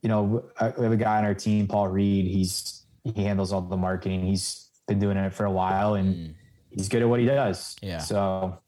[0.01, 3.51] you know uh, we have a guy on our team paul reed he's he handles
[3.51, 6.33] all the marketing he's been doing it for a while and Mm.
[6.69, 7.99] he's good at what he does Yeah.
[7.99, 8.59] so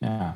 [0.00, 0.34] yeah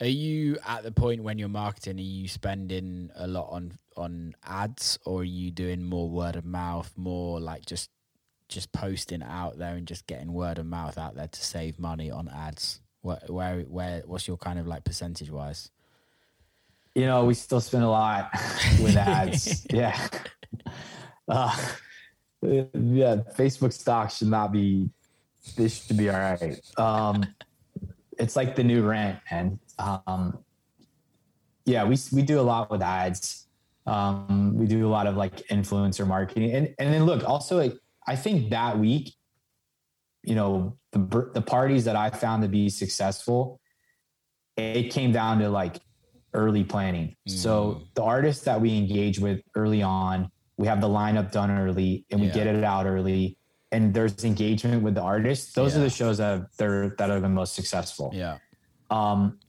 [0.00, 1.98] Are you at the point when you're marketing?
[1.98, 6.44] Are you spending a lot on on ads, or are you doing more word of
[6.44, 7.88] mouth, more like just
[8.48, 12.10] just posting out there and just getting word of mouth out there to save money
[12.10, 12.80] on ads?
[13.02, 15.70] Where where where what's your kind of like percentage wise?
[16.94, 18.28] you know we still spend a lot
[18.82, 19.96] with ads yeah
[21.28, 21.56] uh,
[22.42, 24.90] yeah facebook stock should not be
[25.56, 26.60] this should be all right.
[26.78, 27.26] Um
[28.18, 30.38] it's like the new rent and um
[31.64, 33.46] yeah we we do a lot with ads.
[33.86, 36.52] Um we do a lot of like influencer marketing.
[36.52, 37.74] And and then look also like
[38.06, 39.14] i think that week
[40.24, 43.60] you know the the parties that i found to be successful
[44.56, 45.80] it came down to like
[46.34, 47.14] early planning.
[47.26, 50.30] So the artists that we engage with early on
[50.62, 52.34] we have the lineup done early and we Yeah.
[52.34, 53.36] get it out early
[53.72, 57.18] and there's engagement with the artists those are the shows that are, they're, that are
[57.18, 58.38] the most successful Yeah,
[58.88, 59.40] Um,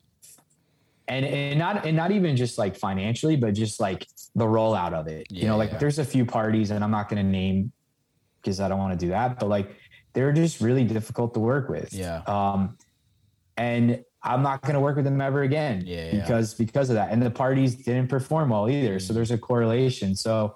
[1.07, 4.07] and and not and not even just like financially, but just like
[4.41, 5.27] the rollout of it.
[5.29, 5.77] you know, like Yeah.
[5.81, 7.73] there's a few parties, and I'm not going to name
[8.41, 9.67] because I don't want to do that, but like
[10.13, 11.93] they're just really difficult to work with.
[11.93, 12.21] Yeah.
[12.35, 12.77] Um,
[13.57, 13.85] and
[14.23, 16.21] I'm not going to work with them ever again Yeah, yeah.
[16.21, 17.11] because because of that.
[17.11, 18.95] And the parties didn't perform well either.
[18.95, 19.01] Mm.
[19.05, 20.15] So there's a correlation.
[20.15, 20.55] So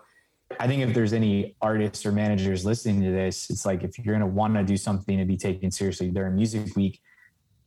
[0.59, 4.17] I think if there's any artists or managers listening to this, it's like if you're
[4.17, 7.01] going to want to do something to be taken seriously during Music Week,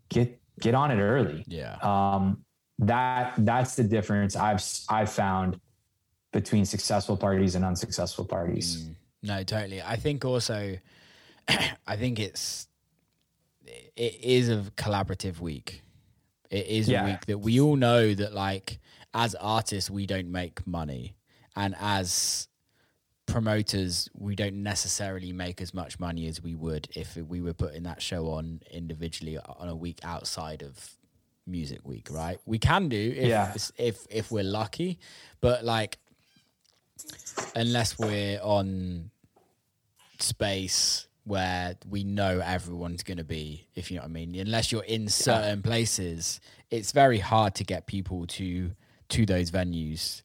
[0.09, 1.45] get get on it early.
[1.47, 1.77] Yeah.
[1.83, 2.45] Um,
[2.79, 5.61] that that's the difference I've I've found
[6.33, 8.85] between successful parties and unsuccessful parties.
[8.85, 8.95] Mm.
[9.23, 9.83] No, totally.
[9.83, 10.77] I think also,
[11.87, 12.67] I think it's
[13.97, 15.83] it is a collaborative week.
[16.51, 17.03] It is Yeah.
[17.03, 18.81] a week that we all know that, like,
[19.13, 21.15] as artists, we don't make money,
[21.55, 22.49] and as
[23.31, 27.85] promoters, we don't necessarily make as much money as we would if we were putting
[27.85, 30.97] that show on individually on a week outside of
[31.47, 32.39] music week, right?
[32.47, 33.55] We can do if Yeah.
[33.79, 34.99] if if we're lucky,
[35.41, 35.99] but like
[37.55, 39.11] unless we're on
[40.19, 44.35] space where we know everyone's going to be, if you know what I mean.
[44.35, 48.73] Unless you're in certain places, it's very hard to get people to
[49.11, 50.23] to those venues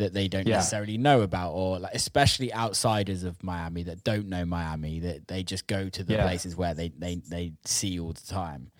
[0.00, 0.56] that they don't Yeah.
[0.56, 5.42] necessarily know about, or like especially outsiders of Miami that don't know Miami, that they
[5.42, 6.22] just go to the Yeah.
[6.26, 8.70] places where they they they see all the time.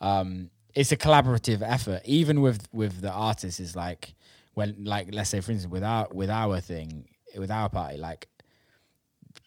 [0.00, 3.58] Um, it's a collaborative effort, even with with the artists.
[3.60, 4.14] Is like
[4.54, 8.28] when like let's say for instance with our with our thing with our party like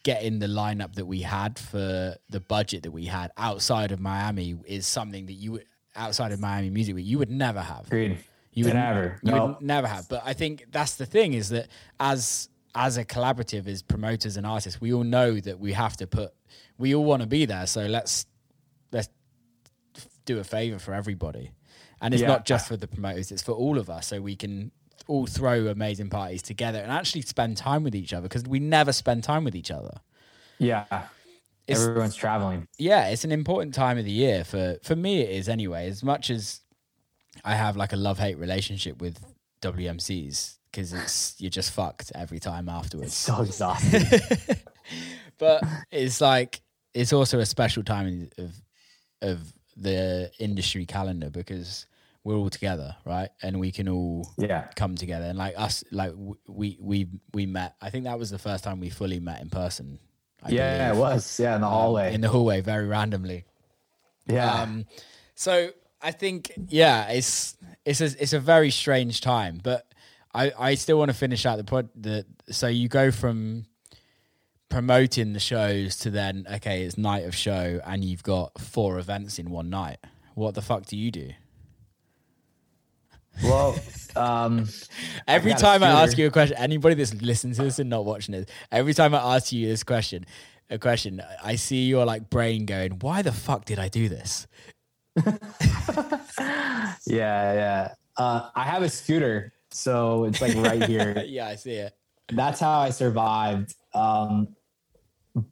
[0.03, 4.55] getting the lineup that we had for the budget that we had outside of Miami
[4.65, 5.59] is something that you
[5.95, 7.87] outside of Miami Music Week you would never have.
[8.59, 9.19] You would Never.
[9.23, 9.45] You No.
[9.47, 10.07] would never have.
[10.09, 11.67] But I think that's the thing is that
[11.99, 16.05] as as a collaborative, as promoters and artists, we all know that we have to
[16.07, 16.33] put.
[16.77, 18.25] We all want to be there, so let's
[18.91, 19.09] let's
[20.25, 21.51] do a favor for everybody,
[22.01, 22.27] and it's Yeah.
[22.27, 24.71] not just for the promoters; it's for all of us, so we can
[25.07, 28.93] all throw amazing parties together and actually spend time with each other because we never
[28.93, 30.01] spend time with each other.
[30.59, 30.85] Yeah.
[31.65, 32.67] It's- Everyone's traveling.
[32.77, 35.21] yeah, it's an important time of the year for for me.
[35.21, 35.87] It is anyway.
[35.87, 36.61] As much as
[37.43, 39.19] I have like a love hate relationship with
[39.61, 43.13] WMCs because it's you're just fucked every time afterwards.
[43.13, 44.03] So exhausting.
[45.37, 46.61] But it's like
[46.93, 48.51] it's also a special time of
[49.21, 51.85] of the industry calendar because
[52.23, 53.29] we're all together, right?
[53.41, 54.67] And we can all yeah.
[54.75, 56.13] come together and like us, like
[56.47, 57.75] we we we met.
[57.81, 59.99] I think that was the first time we fully met in person.
[60.43, 61.39] I Yeah, it was.
[61.39, 62.13] Yeah, in the Um, hallway.
[62.13, 63.45] in the hallway, very randomly.
[64.27, 64.61] yeah.
[64.63, 64.85] Um,
[65.35, 65.69] so
[66.01, 69.85] I think yeah, it's it's a it's a very strange time, but
[70.33, 71.89] I I still want to finish out the pod.
[71.95, 73.65] The so you go from
[74.69, 79.39] promoting the shows to then okay, it's night of show, and you've got four events
[79.39, 79.97] in one night.
[80.35, 81.31] What the fuck do you do?
[83.43, 83.77] well,
[84.15, 84.67] um,
[85.27, 88.05] Every a time I ask you a question, anybody that's listening to this and not
[88.05, 90.25] watching this, every time I ask you this question,
[90.69, 94.47] a question, I see your like brain going, "Why the fuck did I do this?"
[97.07, 97.93] yeah, yeah.
[98.17, 101.23] Uh, I have a scooter, so it's like right here.
[101.27, 101.93] yeah, I see it.
[102.31, 103.75] That's how I survived.
[103.93, 104.55] Um,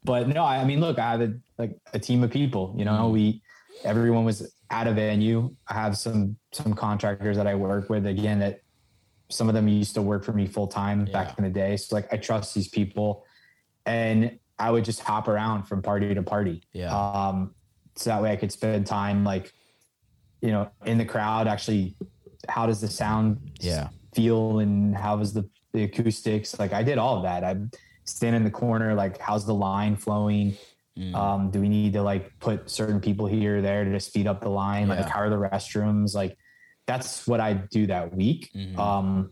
[0.03, 2.75] but no, I, I mean, look, I have a, like a team of people.
[2.77, 3.41] You know, we
[3.83, 5.55] everyone was at a venue.
[5.67, 8.05] I have some some contractors that I work with.
[8.05, 8.61] Again, that
[9.29, 11.13] some of them used to work for me full time Yeah.
[11.13, 11.77] back in the day.
[11.77, 13.25] So like, I trust these people,
[13.85, 16.63] and I would just hop around from party to party.
[16.73, 16.95] Yeah.
[16.95, 17.53] Um,
[17.97, 19.51] so that way I could spend time like,
[20.41, 21.47] you know, in the crowd.
[21.47, 21.95] Actually,
[22.47, 23.89] how does the sound Yeah.
[24.13, 26.57] feel and how was the, the acoustics?
[26.59, 27.43] Like I did all of that.
[27.43, 27.55] I
[28.05, 30.55] stand in the corner, like how's the line flowing?
[30.97, 31.13] Mm.
[31.15, 34.27] Um, do we need to like put certain people here or there to just speed
[34.27, 34.87] up the line?
[34.87, 34.95] Yeah.
[34.95, 36.15] Like how are the restrooms?
[36.15, 36.37] Like
[36.85, 38.49] that's what I do that week.
[38.55, 38.77] Mhm.
[38.77, 39.31] Um,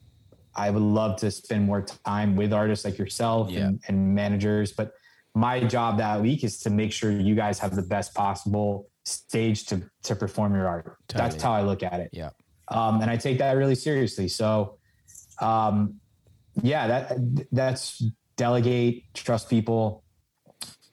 [0.56, 3.68] I would love to spend more time with artists like yourself Yeah.
[3.68, 4.94] and, and managers, but
[5.36, 9.66] my job that week is to make sure you guys have the best possible stage
[9.68, 10.98] to to perform your art.
[11.10, 12.10] That's how I look at it.
[12.12, 12.30] Yeah.
[12.70, 14.28] Um, and I take that really seriously.
[14.28, 14.78] So,
[15.40, 16.00] um,
[16.64, 18.04] yeah, that that's
[18.38, 20.04] delegate, trust people,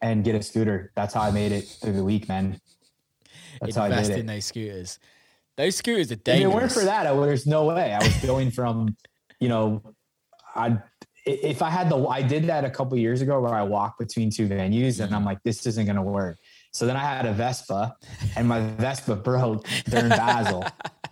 [0.03, 0.93] and get a scooter.
[0.97, 2.61] That's how I made it through the week, man.
[3.61, 4.35] That's how I invest did in it.
[4.35, 4.99] those scooters.
[5.57, 6.53] Those scooters are dangerous.
[6.53, 8.97] If it weren't for that, I there's no way I was going from,
[9.39, 9.95] you know,
[10.55, 10.79] I
[11.25, 14.31] if I had the I did that a couple years ago where I walked between
[14.31, 15.29] two venues and I'm mm-hmm.
[15.29, 16.39] like, this isn't gonna work.
[16.73, 17.97] So then I had a Vespa
[18.37, 20.65] and my Vespa broke during Basel.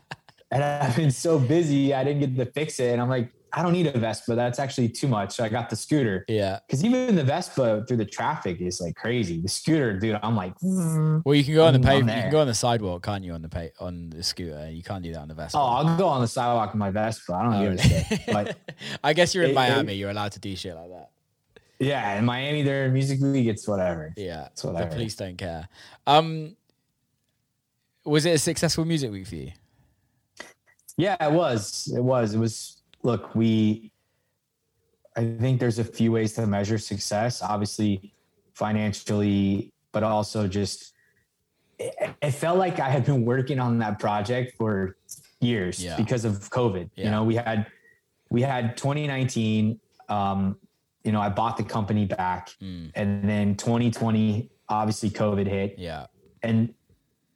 [0.51, 2.93] and I've been so busy, I didn't get to fix it.
[2.93, 4.35] And I'm like, I don't need a Vespa.
[4.35, 5.35] That's actually too much.
[5.37, 6.25] So I got the scooter.
[6.29, 6.61] Yeah.
[6.67, 9.41] Because even the Vespa through the traffic is like crazy.
[9.41, 12.17] The scooter, dude, I'm like, Well, you can go on the pavement.
[12.17, 13.33] You can go on the sidewalk, can't you?
[13.33, 15.59] On the pa- on the scooter, you can't do that on the Vespa.
[15.59, 17.33] oh, I'll go on the sidewalk in my Vespa.
[17.35, 18.05] I don't Oh, give a really?
[18.05, 18.21] shit.
[18.33, 18.57] But
[19.03, 19.95] I guess you're in It- it- Miami.
[19.95, 21.11] you're allowed to do shit like that.
[21.81, 24.13] yeah, in Miami, their music league, it's whatever.
[24.17, 24.89] Yeah, It's whatever.
[24.91, 25.69] the police don't care.
[26.07, 26.57] Um,
[28.05, 29.53] was it a successful music week for you?
[30.97, 31.91] Yeah, it was.
[31.97, 32.35] It was.
[32.35, 32.80] It was.
[33.03, 33.91] Look, we.
[35.17, 37.43] I think there's a few ways to measure success.
[37.43, 38.15] Obviously,
[38.55, 40.93] financially, but also just.
[41.79, 44.97] It, it felt like I had been working on that project for
[45.41, 45.97] years Yeah.
[45.97, 46.91] because of COVID.
[46.95, 47.05] Yeah.
[47.07, 47.67] You know, we had,
[48.29, 49.81] we had 2019.
[50.11, 50.57] Um,
[51.05, 56.07] you know, I bought the company back, Mm, and then 2020, obviously, COVID hit yeah,
[56.43, 56.75] and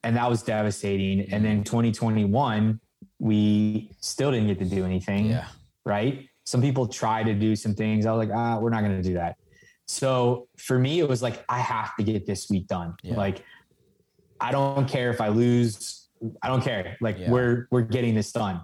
[0.02, 1.32] and that was devastating.
[1.32, 2.78] And then 2021,
[3.24, 5.24] we still didn't get to do anything.
[5.30, 5.46] yeah,
[5.86, 6.28] Right.
[6.44, 8.04] Some people try to do some things.
[8.04, 9.36] I was like, ah, we're not going to do that.
[9.86, 12.94] So for me, it was like I have to get this week done.
[13.02, 13.16] Yeah.
[13.16, 13.42] Like
[14.38, 16.06] I don't care if I lose.
[16.42, 16.98] I don't care.
[17.00, 17.30] Like Yeah.
[17.30, 18.60] we're we're getting this done.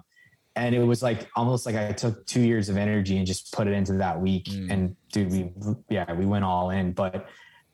[0.55, 3.65] And it was like almost like I took two years of energy and just put
[3.67, 4.45] it into that week.
[4.45, 4.71] Mm.
[4.71, 5.49] And dude, we
[5.89, 6.91] yeah, we went all in.
[6.91, 7.25] But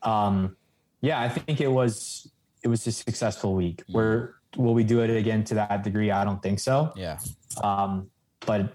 [0.03, 0.55] um
[1.01, 2.31] yeah, I think it was
[2.63, 3.83] it was a successful week.
[3.89, 3.93] Mm.
[3.93, 6.11] Where will we do it again to that degree?
[6.11, 6.91] I don't think so.
[6.95, 7.19] yeah.
[7.61, 8.09] Um,
[8.45, 8.73] but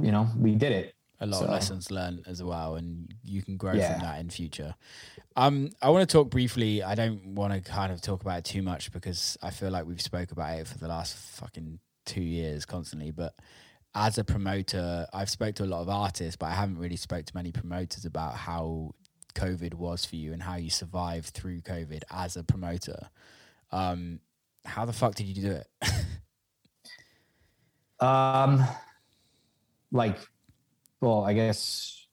[0.00, 0.94] you know, we did it.
[1.20, 3.92] A lot of lessons learned as well, and you can grow Yeah.
[3.92, 4.74] from that in future.
[5.36, 6.82] Um, I want to talk briefly.
[6.82, 9.86] I don't want to kind of talk about it too much because I feel like
[9.86, 13.10] we've spoke about it for the last fucking two years constantly.
[13.12, 13.34] But
[13.94, 17.24] as a promoter, I've spoke to a lot of artists, but I haven't really spoke
[17.26, 18.94] to many promoters about how
[19.34, 23.08] COVID was for you and how you survived through COVID as a promoter.
[23.70, 24.18] Um,
[24.64, 25.66] how the fuck did you do it?
[28.00, 28.64] Um,
[29.92, 30.18] like,
[31.00, 32.06] well, I guess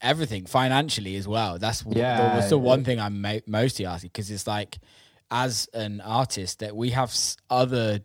[0.00, 1.58] everything financially as well.
[1.58, 2.36] That's Yeah.
[2.36, 4.78] was the one thing I'm mo- mostly asking because it's like,
[5.30, 8.00] as an artist, that we have s- other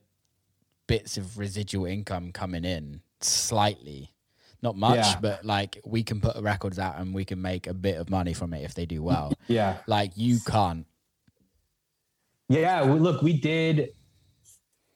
[0.88, 4.14] bits of residual income coming in slightly,
[4.62, 5.20] not much, Yeah.
[5.20, 8.34] but like we can put records out and we can make a bit of money
[8.34, 9.34] from it if they do well.
[9.48, 10.86] yeah, like you can't.
[12.50, 12.86] Yeah.
[12.86, 13.90] we- Look, we did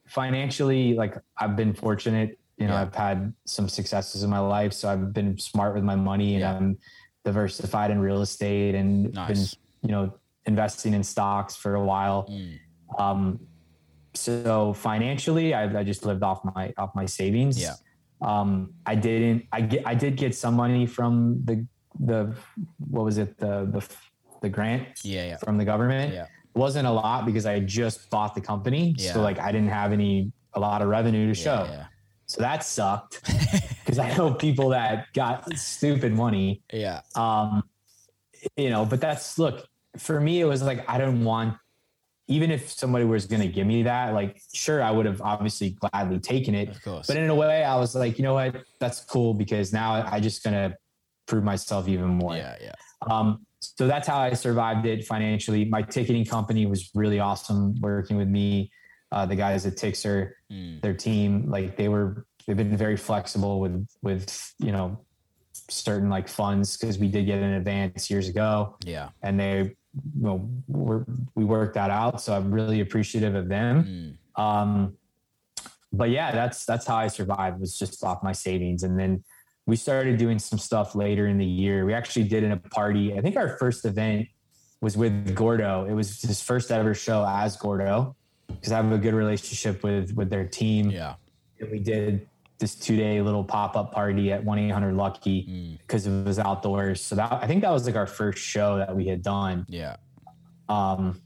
[0.07, 0.93] financially.
[0.93, 2.37] Like, I've been fortunate.
[2.57, 2.81] You know, Yeah.
[2.81, 6.41] I've had some successes in my life, so I've been smart with my money, and
[6.41, 6.55] Yeah.
[6.55, 6.77] I'm
[7.25, 9.55] diversified in real estate, and Nice.
[9.55, 10.13] been you know
[10.45, 12.27] investing in stocks for a while.
[12.29, 12.59] Mm.
[12.99, 13.39] Um,
[14.13, 17.59] so financially, I, I just lived off my off my savings.
[17.61, 17.75] Yeah.
[18.21, 19.45] Um, I didn't.
[19.51, 19.87] I get.
[19.87, 21.65] I did get some money from the
[21.99, 22.35] the
[22.77, 23.81] what was it the the
[24.41, 26.13] the grant Yeah, yeah, from the government.
[26.13, 29.13] yeah, wasn't a lot because I just bought the company, Yeah.
[29.13, 31.65] so like I didn't have any a lot of revenue to show.
[31.69, 31.85] yeah,
[32.25, 33.21] So that sucked
[33.85, 36.61] because I know people that got stupid money.
[36.73, 37.63] Yeah, um
[38.57, 41.55] you know but that's look for me it was like i don't want
[42.27, 45.71] even if somebody was going to give me that like sure i would have obviously
[45.81, 46.69] gladly taken it.
[46.69, 47.05] Of course.
[47.07, 48.55] but in a way i was like you know what?
[48.79, 50.75] That's cool because now i just going to
[51.27, 52.35] prove myself even more.
[52.35, 52.73] Yeah, yeah,
[53.09, 58.17] um so that's how i survived it financially my ticketing company was really awesome working
[58.17, 58.71] with me
[59.13, 60.81] uh, the guys at Tixr Mm.
[60.81, 64.99] their team like they were they've been very flexible with with you know
[65.69, 69.09] certain like funds because we did get an advance years ago yeah.
[69.21, 71.05] and they you know were,
[71.35, 74.41] we worked that out so i'm really appreciative of them Mm.
[74.41, 74.97] um
[75.93, 79.23] but yeah that's that's how i survived was just off my savings and then
[79.67, 83.13] we started doing some stuff later in the year we actually did in a party
[83.17, 84.27] i think our first event
[84.81, 88.15] was with gordo it was his first ever show as gordo
[88.47, 91.15] because i have a good relationship with with their team Yeah.
[91.59, 92.27] and we did
[92.59, 95.77] this two day little pop up party at 1 800 Lucky Mm.
[95.79, 97.01] because it was outdoors.
[97.01, 99.65] So that I think that was like our first show that we had done.
[99.67, 99.95] Yeah.
[100.69, 101.19] Um,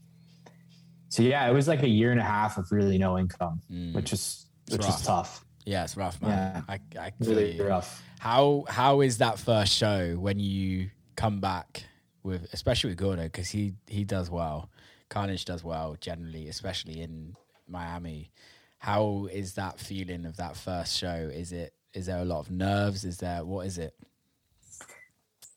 [1.10, 3.94] so yeah, it was like a year and a half of really no income, Mm.
[3.94, 4.98] which is It's which rough.
[5.00, 6.64] is tough, Yeah, it's rough, man.
[6.68, 8.02] I, I really rough.
[8.20, 11.84] How how is that first show when you come back
[12.22, 14.70] with, especially with Gordo, because he he does well,
[15.08, 17.34] Carnage does well generally, especially in
[17.68, 18.30] Miami.
[18.78, 21.30] How is that feeling of that first show?
[21.32, 23.04] Is it is there a lot of nerves?
[23.04, 23.94] Is there what is it?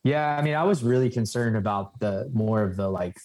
[0.04, 3.18] Yeah, I mean, I was really concerned about the more of the like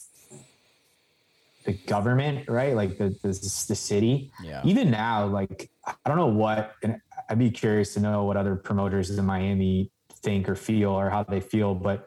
[1.65, 2.75] the government, right?
[2.75, 4.33] Like the the, the city.
[4.43, 8.37] Yeah, even now, like I don't know what, and I'd be curious to know what
[8.37, 9.91] other promoters in Miami
[10.23, 12.07] think or feel or how they feel, but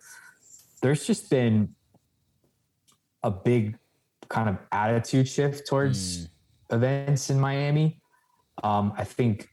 [0.82, 1.76] there's just been
[3.24, 3.78] a big
[4.30, 6.30] kind of attitude shift towards
[6.72, 8.02] events in Miami.
[8.64, 9.50] Um, I think,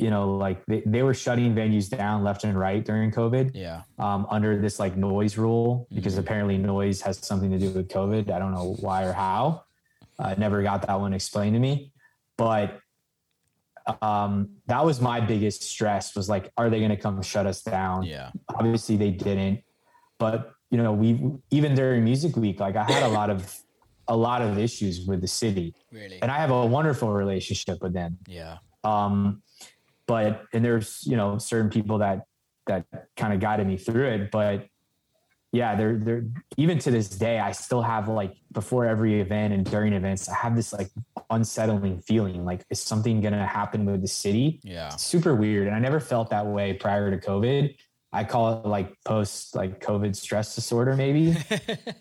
[0.00, 3.82] you know, like they, they were shutting venues down left and right during COVID Yeah.
[3.98, 6.20] um, under this like noise rule because Mhm.
[6.20, 8.30] apparently noise has something to do with COVID.
[8.30, 9.64] I don't know why or how.
[10.18, 11.92] I never got that one explained to me,
[12.36, 12.80] but
[14.02, 17.62] um, that was my biggest stress was like, are they going to come shut us
[17.62, 18.04] down?
[18.04, 18.30] Yeah.
[18.48, 19.62] Obviously they didn't,
[20.18, 21.18] but you know, we
[21.50, 23.58] even during music week, like I had a lot of
[24.08, 26.20] a lot of issues with the city, Really.
[26.22, 28.58] and I have a wonderful relationship with them Yeah.
[28.84, 29.42] um
[30.10, 32.24] but and there's you know certain people that
[32.66, 32.84] that
[33.16, 34.66] kind of guided me through it but
[35.52, 36.24] yeah they're they're
[36.56, 40.34] even to this day i still have like before every event and during events i
[40.34, 40.90] have this like
[41.30, 44.88] unsettling feeling like is something gonna happen with the city Yeah.
[44.92, 47.76] It's super weird and i never felt that way prior to covid
[48.12, 51.36] i call it like post like covid stress disorder maybe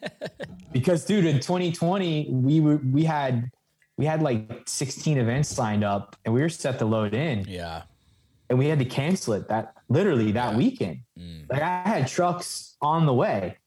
[0.72, 3.51] because dude in 2020 we were we had
[3.97, 7.84] we had like 16 events lined up and we were set to load in yeah.
[8.50, 11.50] And we had to cancel it that literally that weekend Mm.
[11.50, 13.58] like i had trucks on the way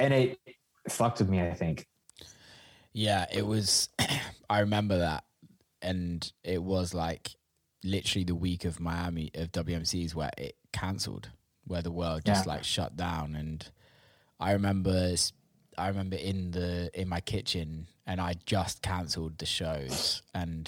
[0.00, 0.38] and it
[0.88, 1.86] fucked with me i think
[2.92, 3.90] Yeah, it was.
[4.50, 5.24] I remember that,
[5.82, 7.36] and it was like
[7.84, 11.28] literally the week of Miami of WMCs where it cancelled,
[11.66, 12.52] where the world just Yeah.
[12.54, 13.36] like shut down.
[13.36, 13.70] And
[14.40, 15.14] I remember,
[15.76, 20.64] I remember in the in my kitchen, and I just cancelled the shows, and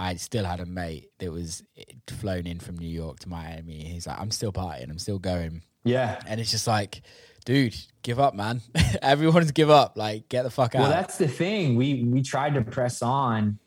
[0.00, 3.84] I still had a mate that was eh, flown in from New York to Miami.
[3.84, 7.02] He's like, "I'm still partying, I'm still going." yeah And it's just like,
[7.44, 8.60] dude, give up, man.
[9.02, 9.96] Everyone's give up.
[9.96, 10.80] Like, get the fuck out.
[10.82, 13.58] well that's the thing we we tried to press on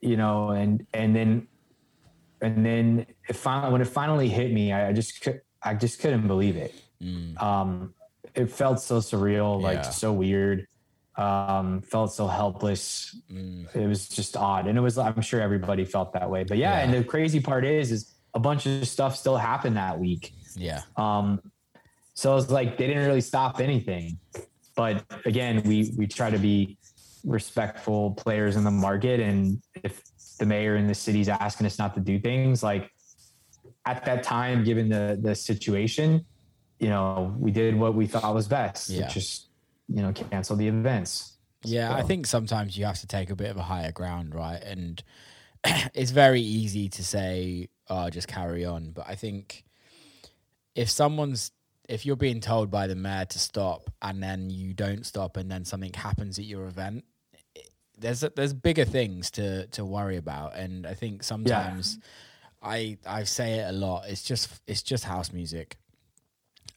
[0.00, 1.46] you know and and then
[2.40, 6.00] and then it finally when it finally hit me i, I just could i just
[6.00, 7.94] couldn't believe it Mm, um
[8.34, 9.90] it felt so surreal like Yeah.
[9.90, 10.66] so weird
[11.16, 13.14] um felt so helpless.
[13.30, 14.66] Mm, it was just odd.
[14.66, 16.44] And it was i'm sure everybody felt that way.
[16.44, 16.84] But yeah, Yeah.
[16.84, 20.32] and the crazy part is is a bunch of stuff still happened that week.
[20.56, 20.80] Yeah.
[20.96, 21.40] um
[22.14, 24.18] so it's like they didn't really stop anything.
[24.74, 26.78] But again we we try to be
[27.24, 29.20] respectful players in the market.
[29.20, 30.02] And if
[30.38, 32.90] the mayor in the city's asking us not to do things like
[33.84, 36.24] at that time given the the situation
[36.80, 39.06] you know we did what we thought was best Yeah.
[39.14, 39.48] is
[39.94, 41.32] you know cancel the events
[41.64, 44.62] Yeah, I think sometimes you have to take a bit of a higher ground, right?
[44.62, 45.02] And
[45.94, 49.64] it's very easy to say, "Oh, just carry on." But I think
[50.74, 51.52] if someone's
[51.88, 55.50] if you're being told by the mayor to stop and then you don't stop and
[55.50, 57.04] then something happens at your event,
[57.98, 60.56] there's there's bigger things to to worry about.
[60.56, 61.98] And I think sometimes
[62.62, 64.08] I I say it a lot.
[64.08, 65.76] It's just it's just house music,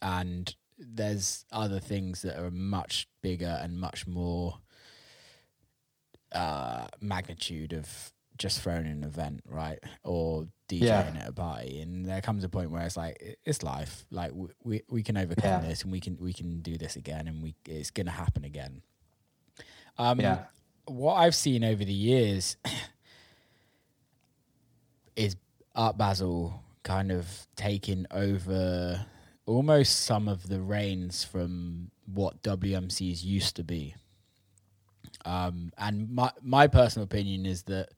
[0.01, 4.59] and there's other things that are much bigger and much more
[6.31, 9.79] uh, magnitude of just throwing an event, right?
[10.03, 10.99] Or DJing Yeah.
[11.21, 14.05] at a party, and there comes a point where it's like it's life.
[14.11, 15.69] Like we we, we can overcome Yeah.
[15.69, 18.81] this, and we can we can do this again, and we it's gonna happen again.
[19.97, 20.45] Um, Yeah.
[20.87, 22.57] What I've seen over the years
[25.15, 25.35] is
[25.73, 29.05] Art Basel kind of taking over
[29.45, 33.95] almost some of the reins from what WMCs used to be.
[35.23, 37.89] Um, and my my personal opinion is that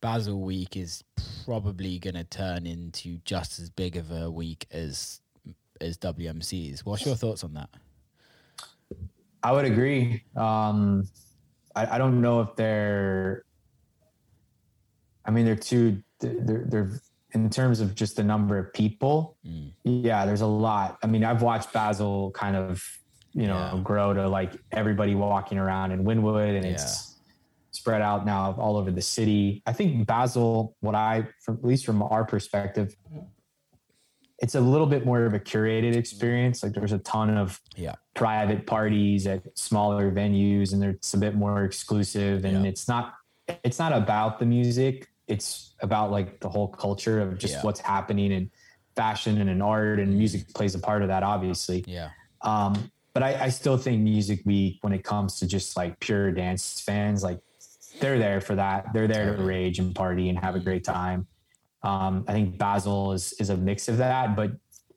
[0.00, 1.04] Basel Week is
[1.44, 5.20] probably going to turn into just as big of a week as
[5.80, 6.80] as WMCs.
[6.80, 7.70] What's your thoughts on that?
[9.42, 10.22] I would agree.
[10.36, 11.08] Um,
[11.74, 13.44] I, I don't know if they're.
[15.24, 16.02] I mean, they're two.
[16.18, 17.00] They're, they're
[17.32, 19.36] in terms of just the number of people.
[19.46, 19.72] Mm.
[19.84, 20.98] Yeah, there's a lot.
[21.02, 22.84] I mean, I've watched Basel kind of,
[23.32, 23.80] you know, Yeah.
[23.82, 27.18] grow to like everybody walking around in Wynwood, and it's
[27.72, 29.62] spread out now all over the city.
[29.66, 32.96] I think Basel, what I, from, at least from our perspective,
[34.40, 36.62] it's a little bit more of a curated experience.
[36.62, 37.94] Like there's a ton of Yeah.
[38.14, 42.70] private parties at smaller venues and it's a bit more exclusive and Yeah.
[42.70, 43.14] it's not
[43.64, 47.62] it's not about the music it's about like the whole culture of just Yeah.
[47.62, 48.50] what's happening in
[48.96, 51.84] fashion and in art and music plays a part of that obviously.
[51.86, 52.10] Yeah.
[52.42, 56.30] um but I, I still think music week when it comes to just like pure
[56.32, 57.40] dance fans like
[58.00, 58.92] they're there for that.
[58.94, 61.26] They're there to rage and party and have a great time.
[61.82, 64.50] Um i think Basel is is a mix of that but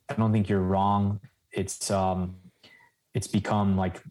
[0.09, 1.19] i don't think you're wrong.
[1.51, 2.35] It's um
[3.13, 4.01] it's become like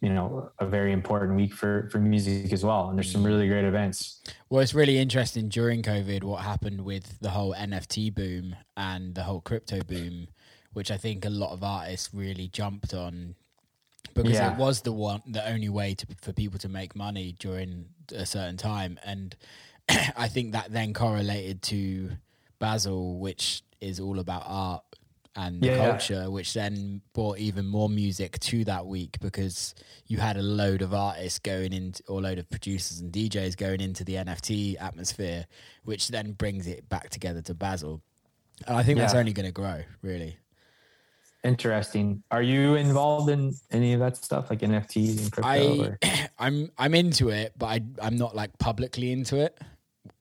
[0.00, 2.88] you know a very important week for for music as well.
[2.88, 4.20] And there's some really great events.
[4.48, 9.22] Well, it's really interesting during COVID what happened with the whole NFT boom and the
[9.24, 10.28] whole crypto boom,
[10.72, 13.34] which I think a lot of artists really jumped on
[14.14, 14.52] because Yeah.
[14.52, 18.26] it was the one, the only way to, for people to make money during a
[18.26, 19.36] certain time, and
[20.16, 22.10] I think that then correlated to
[22.58, 24.82] basel which is all about art
[25.36, 25.90] and the Yeah, yeah.
[25.90, 29.74] culture, which then brought even more music to that week because
[30.06, 33.56] you had a load of artists going in, or a load of producers and DJs
[33.56, 35.46] going into the NFT atmosphere,
[35.84, 38.02] which then brings it back together to Basel.
[38.66, 40.36] And I think that's only going to grow, really.
[41.42, 42.22] Interesting.
[42.30, 45.96] Are you involved in any of that stuff, like NFTs and crypto?
[46.02, 49.58] I, I'm I'm into it, but I I'm not like publicly into it.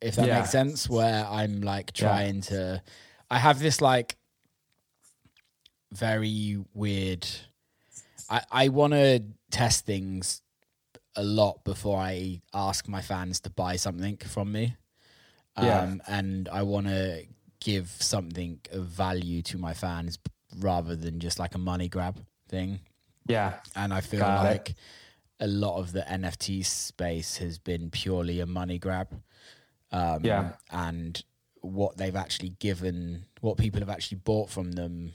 [0.02, 0.38] If that Yeah.
[0.40, 2.08] makes sense, where I'm like Yeah.
[2.08, 2.82] trying to,
[3.30, 4.16] I have this like
[5.92, 7.28] very weird.
[8.30, 10.42] I I want to test things
[11.16, 14.78] a lot before I ask my fans to buy something from me.
[15.56, 15.96] Um, Yeah.
[16.08, 17.26] and I want to
[17.60, 20.18] give something of value to my fans
[20.60, 22.80] rather than just like a money grab thing
[23.28, 23.60] Yeah.
[23.76, 24.50] and I feel Got it.
[24.50, 24.76] like
[25.42, 29.22] a lot of the NFT space has been purely a money grab.
[29.92, 30.54] Um, Yeah.
[30.70, 31.22] and
[31.62, 35.14] what they've actually given, what people have actually bought from them,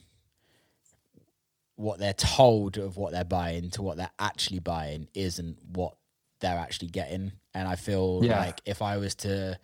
[1.77, 5.97] what they're told of what they're buying to what they're actually buying isn't what
[6.41, 7.33] they're actually getting.
[7.55, 8.39] And I feel Yeah.
[8.41, 9.59] like if I was to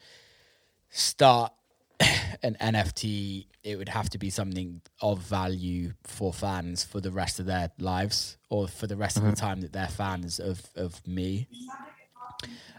[0.90, 1.52] start
[2.42, 7.38] an NFT, it would have to be something of value for fans for the rest
[7.40, 11.06] of their lives or for the rest of the time that they're fans of of
[11.06, 11.46] me.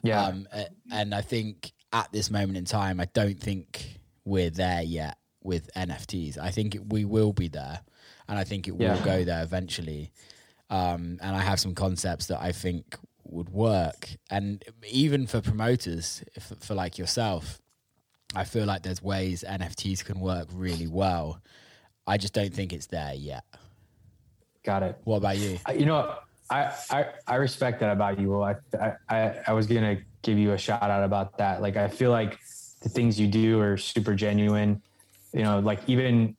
[0.04, 0.26] Yeah.
[0.26, 0.48] Um,
[0.92, 5.70] and I think at this moment in time, I don't think we're there yet with
[5.76, 6.38] NFTs.
[6.38, 7.82] I think we will be there,
[8.32, 9.04] and I think it will Yeah.
[9.04, 10.10] go there eventually.
[10.70, 16.24] Um, and I have some concepts that I think would work, and even for promoters,
[16.34, 17.62] if, for like yourself,
[18.34, 21.42] I feel like there's ways NFTs can work really well.
[22.08, 23.44] I just don't think it's there yet.
[24.64, 24.98] Got it.
[25.04, 25.60] What about you?
[25.76, 26.16] You know,
[26.50, 28.30] I, I I respect that about you.
[28.30, 28.44] Will.
[28.44, 31.62] I, I I I was gonna give you a shout out about that.
[31.62, 32.40] Like I feel like
[32.82, 34.82] the things you do are super genuine.
[35.34, 36.36] You know, like even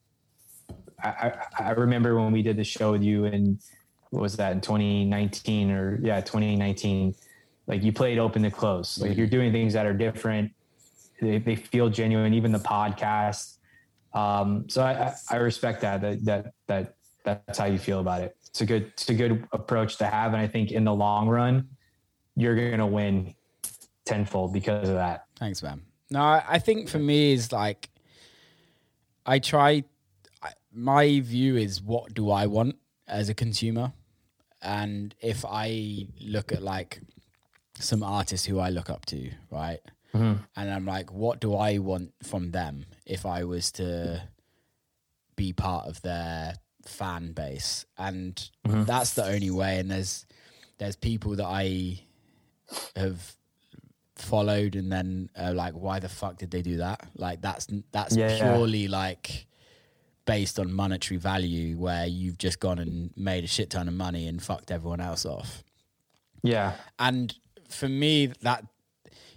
[1.09, 3.25] I I, remember when we did the show with you
[4.11, 7.15] what was that in 2019 or yeah 2019.
[7.67, 8.99] Like you played open to close.
[8.99, 10.53] Like you're doing things that are different.
[11.21, 12.35] They they feel genuine.
[12.35, 13.57] Even the podcast.
[14.15, 16.95] Um, so I, I respect that that that that
[17.25, 18.37] that's how you feel about it.
[18.47, 21.29] It's a good it's a good approach to have, and I think in the long
[21.29, 21.69] run,
[22.37, 23.35] you're gonna win
[24.05, 25.25] tenfold because of that.
[25.39, 25.83] Thanks, man.
[26.11, 27.89] No, I think for me is like
[29.25, 29.85] I try.
[30.73, 33.93] My view is what do I want as a consumer,
[34.63, 37.01] and if I look at like
[37.79, 39.81] some artists who I look up to, right,
[40.57, 44.23] and I'm like, what do I want from them if I was to
[45.37, 46.55] be part of their
[46.87, 49.79] fan base, and that's the only way.
[49.79, 50.27] And there's
[50.79, 52.01] there's people that I
[52.97, 53.37] have
[54.17, 57.01] followed and then uh, like why the fuck did they do that?
[57.17, 58.55] Like that's that's Yeah, yeah.
[58.55, 59.47] purely like
[60.25, 64.27] based on monetary value where you've just gone and made a shit ton of money
[64.29, 65.63] and fucked everyone else off.
[66.43, 67.35] Yeah, and
[67.69, 68.65] for me that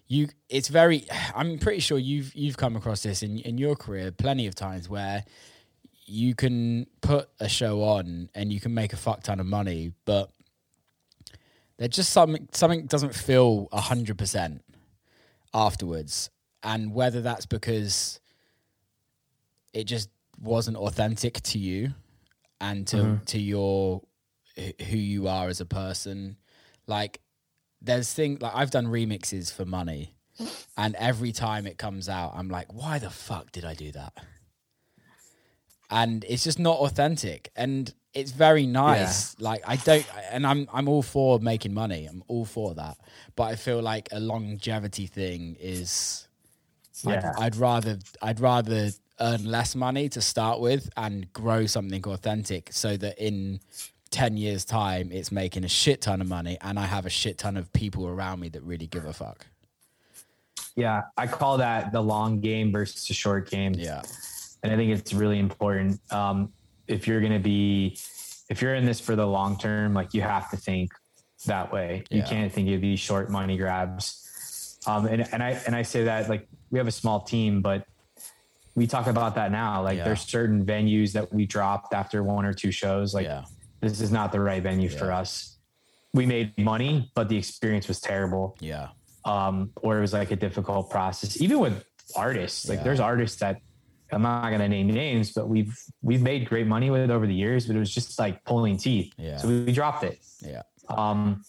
[0.07, 4.11] you it's very i'm pretty sure you've you've come across this in in your career
[4.11, 5.23] plenty of times where
[6.05, 9.93] you can put a show on and you can make a fuck ton of money
[10.03, 10.29] but
[11.77, 14.59] there's just something something doesn't feel 100%
[15.53, 16.29] afterwards.
[16.63, 18.19] And whether that's because
[19.73, 20.09] it just
[20.39, 21.93] wasn't authentic to you
[22.61, 23.15] and to uh-huh.
[23.25, 24.01] to your
[24.57, 26.37] who you are as a person.
[26.87, 27.21] Like
[27.81, 30.15] there's thing like I've done remixes for money
[30.77, 34.13] and every time it comes out I'm like why the fuck did I do that?
[35.89, 37.51] And it's just not authentic.
[37.55, 39.39] And it's very nice.
[39.39, 42.05] Like I don't and I'm I'm all for making money.
[42.05, 42.97] I'm all for that.
[43.35, 46.27] But I feel like a longevity thing is
[47.03, 47.33] Yeah.
[47.37, 52.69] I'd, I'd rather I'd rather earn less money to start with and grow something authentic
[52.73, 53.59] so that in
[54.11, 57.37] 10 years time it's making a shit ton of money and I have a shit
[57.37, 59.45] ton of people around me that really give a fuck.
[60.75, 61.03] yeah.
[61.17, 63.73] I call that the long game versus the short game.
[63.73, 64.01] Yeah.
[64.63, 65.99] and I think it's really important.
[66.11, 66.51] Um,
[66.87, 67.97] if you're gonna be,
[68.49, 70.91] if you're in this for the long term, like you have to think
[71.45, 72.03] that way.
[72.09, 72.25] You Yeah.
[72.29, 74.77] can't think of these short money grabs.
[74.87, 77.85] Um, and and I and I say that like we have a small team, but
[78.75, 79.81] we talk about that now.
[79.83, 80.03] Like Yeah.
[80.05, 83.13] there's certain venues that we dropped after one or two shows.
[83.13, 83.45] Like yeah.
[83.81, 85.57] this is not the right venue for us.
[86.13, 88.89] We made money, but the experience was terrible Yeah.
[89.23, 91.41] um, or it was like a difficult process.
[91.41, 91.83] Even with
[92.15, 92.83] artists, like Yeah.
[92.83, 93.57] there's artists that
[94.11, 97.65] I'm not gonna name names, but we've we've made great money with over the years,
[97.65, 99.11] but it was just like pulling teeth.
[99.17, 99.37] Yeah.
[99.37, 100.19] So we, we dropped it.
[100.41, 100.61] Yeah.
[100.89, 101.43] Um,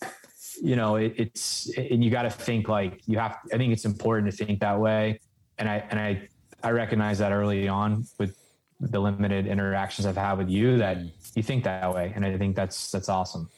[0.63, 3.37] you know, it, it's and you got to think like you have.
[3.53, 5.21] I think it's important to think that way.
[5.59, 6.29] And I and I
[6.67, 8.37] I recognize that early on with
[8.81, 11.13] the limited interactions I've had with you that mm.
[11.35, 13.49] you think that way, and I think that's that's awesome.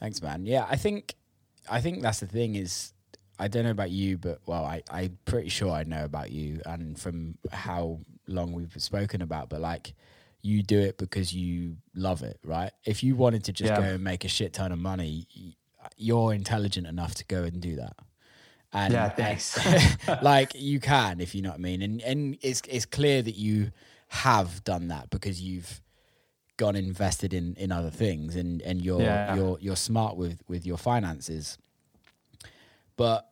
[0.00, 0.44] Thanks, man.
[0.44, 1.14] Yeah, I think
[1.70, 2.92] I think that's the thing is
[3.38, 6.60] I don't know about you, but well, I I'm pretty sure I know about you,
[6.66, 9.94] and from how long we've spoken about, but like
[10.42, 12.72] you do it because you love it, right?
[12.84, 13.80] If you wanted to just Yeah.
[13.80, 15.26] go and make a shit ton of money,
[15.96, 17.96] you're intelligent enough to go and do that.
[18.72, 19.58] And Yeah, thanks.
[20.22, 21.82] like you can, if you know what I mean.
[21.82, 23.70] And and it's it's clear that you
[24.08, 25.80] have done that because you've
[26.56, 29.34] gone invested in in other things and and you're Yeah.
[29.36, 31.58] you're you're smart with with your finances.
[32.96, 33.28] But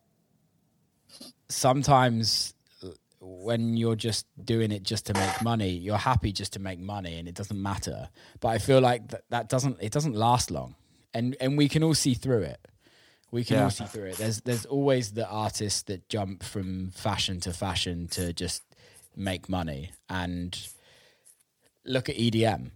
[1.48, 2.88] sometimes uh,
[3.20, 7.18] when you're just doing it just to make money, you're happy just to make money
[7.18, 8.08] and it doesn't matter.
[8.40, 10.74] But I feel like that, that doesn't it doesn't last long.
[11.12, 12.58] And and we can all see through it.
[13.34, 13.64] We can Yeah.
[13.64, 14.16] all see through it.
[14.16, 18.62] There's there's always the artists that jump from fashion to fashion to just
[19.16, 19.90] make money.
[20.08, 20.56] And
[21.84, 22.70] look at EDM.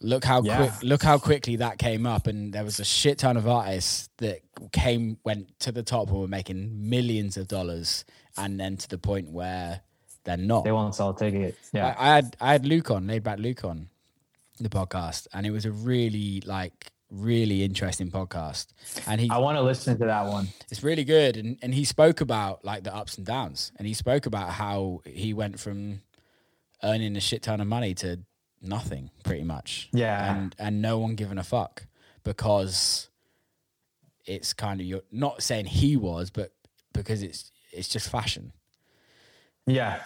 [0.00, 0.56] Look how Yeah.
[0.56, 4.08] quick look how quickly that came up and there was a shit ton of artists
[4.16, 4.40] that
[4.72, 8.04] came went to the top and were making millions of dollars
[8.38, 9.82] and then to the point where
[10.24, 10.64] they're not.
[10.64, 11.56] They won't sell a ticket.
[11.74, 11.94] Yeah.
[11.98, 13.90] I, I had I had Luke on, Laidback Luke on
[14.58, 18.66] the podcast, and it was a really like really interesting podcast.
[19.06, 20.48] And he I want to listen to that one.
[20.70, 23.94] it's really good and, and he spoke about like the ups and downs and he
[23.94, 26.00] spoke about how he went from
[26.82, 28.20] earning a shit ton of money to
[28.62, 30.34] nothing pretty much Yeah.
[30.36, 31.86] and and no one giving a fuck
[32.24, 33.08] because
[34.26, 36.52] it's kind of you're not saying he was but
[36.92, 38.52] because it's it's just fashion
[39.66, 40.00] Yeah,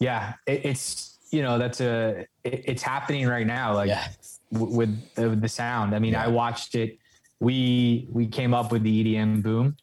[0.00, 0.34] yeah.
[0.46, 3.74] It, it's you know that's a it, it's happening right now.
[3.74, 4.06] Like Yeah.
[4.52, 5.94] W- with the, the sound.
[5.94, 6.24] I mean, Yeah.
[6.24, 6.98] I watched it.
[7.40, 9.76] We we came up with the EDM boom,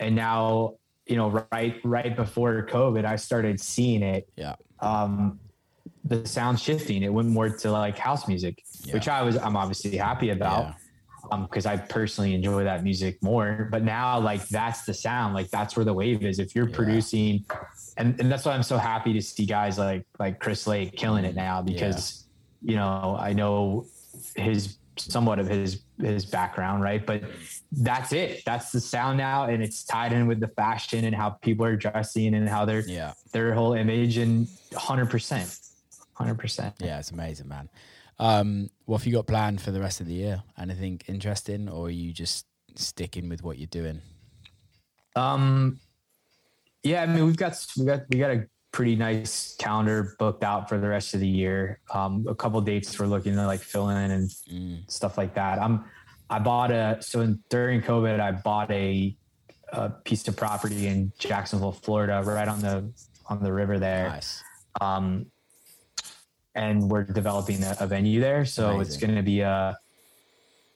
[0.00, 0.74] and now
[1.06, 4.28] you know right right before COVID, I started seeing it.
[4.36, 5.38] yeah Um,
[6.04, 7.02] the sound shifting.
[7.02, 8.94] It went more to like house music, Yeah.
[8.94, 10.64] which I was I'm obviously happy about.
[10.66, 10.74] Yeah.
[11.30, 13.68] Um, because I personally enjoy that music more.
[13.70, 16.38] But now, like that's the sound, like that's where the wave is.
[16.38, 16.76] If you're Yeah.
[16.76, 17.44] producing,
[17.98, 21.24] and, and that's why I'm so happy to see guys like like Chris Lake killing
[21.26, 22.24] it now because
[22.62, 23.84] you know I know
[24.36, 27.04] his somewhat of his his background, right?
[27.04, 27.22] But
[27.72, 28.42] that's it.
[28.44, 31.76] That's the sound now, and it's tied in with the fashion and how people are
[31.76, 35.56] dressing and how their yeah their whole image and hundred percent,
[36.14, 36.74] hundred percent.
[36.80, 37.68] yeah it's amazing man
[38.18, 41.86] um what have you got planned for the rest of the year anything interesting or
[41.86, 44.00] are you just sticking with what you're doing
[45.16, 45.78] Um,
[46.82, 48.46] yeah, I mean, we've got we got we got a
[48.78, 51.80] pretty nice calendar booked out for the rest of the year.
[51.92, 54.88] Um, a couple dates we're looking to like fill in and Mm.
[54.88, 55.60] stuff like that.
[55.60, 55.84] I'm
[56.30, 59.16] I bought a so in, during COVID I bought a,
[59.72, 62.88] a piece of property in Jacksonville, Florida, right on the
[63.26, 64.10] on the river there.
[64.10, 64.44] nice
[64.80, 65.26] Um,
[66.54, 69.76] and we're developing a, a venue there, so it's going to be a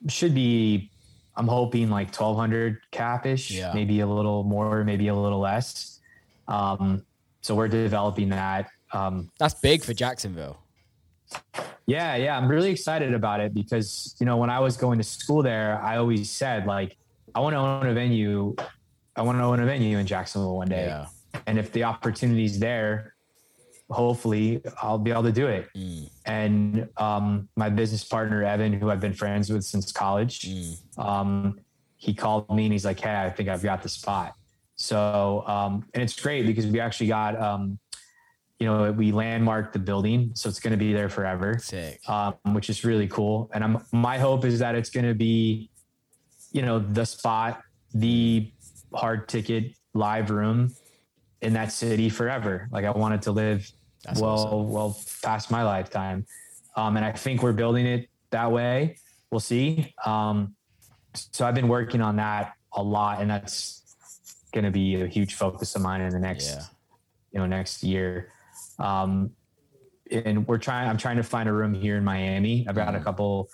[0.09, 0.91] should be.
[1.37, 3.71] I'm hoping like 1200 capish, Yeah.
[3.73, 6.01] maybe a little more, maybe a little less.
[6.49, 7.05] Um,
[7.43, 8.69] so we're developing that.
[8.91, 10.59] Um, that's big for jacksonville
[11.87, 15.03] yeah, yeah, I'm really excited about it because you know when I was going to
[15.03, 16.95] school there, I always said like
[17.33, 18.55] I want to own a venue.
[19.15, 21.07] I want to own a venue in Jacksonville one day, yeah
[21.47, 23.15] and if the opportunity's there,
[23.89, 25.67] hopefully I'll be able to do it.
[25.75, 26.09] Mm.
[26.25, 30.77] And um, my business partner Evan, who I've been friends with since college, Mm.
[30.97, 31.59] um,
[31.97, 34.33] he called me and he's like, "Hey, I think I've got the spot."
[34.83, 37.79] So, um, and it's great because we actually got, um,
[38.59, 41.57] you know, we landmarked the building, so it's going to be there forever,
[42.07, 43.49] um, which is really cool.
[43.53, 45.69] And I'm my hope is that it's going to be,
[46.51, 47.61] you know, the spot,
[47.93, 48.51] the
[48.93, 50.75] hard ticket live room
[51.41, 52.67] in that city forever.
[52.69, 53.71] Like I wanted to live
[54.03, 54.69] That's well, awesome.
[54.69, 56.25] well past my lifetime.
[56.75, 58.97] Um, and I think we're building it that way.
[59.31, 59.93] We'll see.
[60.05, 60.55] Um,
[61.13, 63.82] so I've been working on that a lot, and that's
[64.53, 66.63] going to be a huge focus of mine in the next, Yeah.
[67.33, 68.29] you know, next year.
[68.79, 69.31] Um,
[70.11, 70.87] and we're trying.
[70.89, 72.65] I'm trying to find a room here in Miami.
[72.67, 73.03] I've got a Mhm.
[73.03, 73.49] couple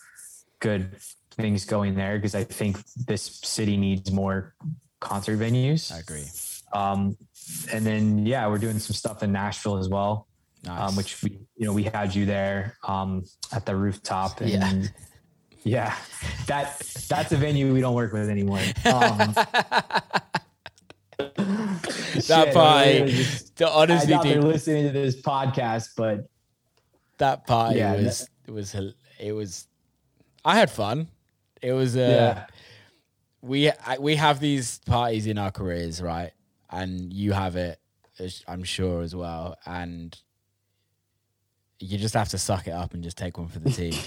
[0.59, 0.97] good
[1.31, 2.77] things going there because I think
[3.07, 4.55] this city needs more
[4.99, 5.91] concert venues.
[5.93, 6.26] I agree.
[6.73, 7.15] Um,
[7.71, 10.27] and then yeah, we're doing some stuff in Nashville as well
[10.65, 10.89] Nice.
[10.89, 13.23] um, which we, you know, we had you there um,
[13.53, 14.41] at the rooftop.
[14.41, 14.84] And Yeah.
[15.63, 15.95] yeah.
[16.47, 16.77] that
[17.07, 18.59] that's a venue we don't work with anymore.
[18.85, 19.34] Um,
[21.19, 26.29] that shit, party, just- the, honestly, they're dude, listening to this podcast, but
[27.17, 28.75] that party Yeah, was it was
[29.19, 29.67] it was.
[30.45, 31.07] I had fun.
[31.61, 32.45] It was uh, yeah,
[33.41, 36.31] we we have these parties in our careers, right?
[36.69, 37.79] And you have it,
[38.47, 39.57] I'm sure as well.
[39.65, 40.17] And
[41.79, 43.93] You just have to suck it up and just take one for the team.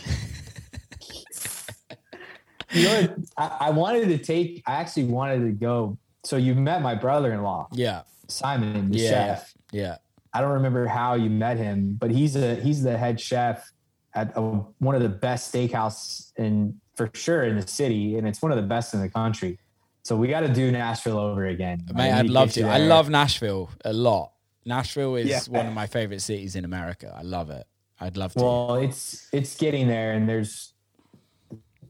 [2.74, 3.14] You know.
[3.36, 4.62] I, I wanted to take.
[4.66, 5.98] I actually wanted to go.
[6.24, 9.54] So you met my brother-in-law, yeah, Simon, the yeah, chef.
[9.72, 9.96] yeah.
[10.32, 13.70] I don't remember how you met him, but he's a he's the head chef
[14.14, 18.40] at a, one of the best steakhouse in for sure in the city, and it's
[18.40, 19.58] one of the best in the country.
[20.04, 21.82] So we got to do Nashville over again.
[21.94, 22.62] Mate, I'd love to.
[22.64, 24.32] I love Nashville a lot.
[24.64, 25.40] Nashville is Yeah.
[25.48, 27.12] one of my favorite cities in America.
[27.16, 27.66] I love it.
[28.00, 28.42] I'd love to.
[28.42, 30.72] Well, it's it's getting there, and there's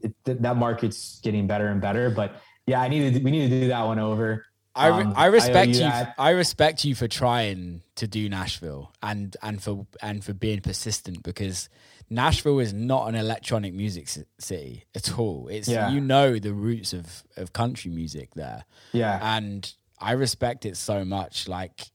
[0.01, 2.09] it, th- that market's getting better and better.
[2.09, 2.35] But
[2.67, 3.19] yeah, I need to.
[3.21, 4.45] We need to do that one over.
[4.75, 5.79] I, re- Um, I respect owe you.
[5.79, 6.15] that.
[6.17, 11.21] I respect you for trying to do Nashville and and for and for being persistent
[11.23, 11.69] because
[12.09, 14.07] Nashville is not an electronic music
[14.39, 15.47] city at all.
[15.47, 15.91] It's Yeah.
[15.91, 21.05] you know the roots of of country music there, Yeah, and I respect it so
[21.05, 21.47] much.
[21.47, 21.91] Like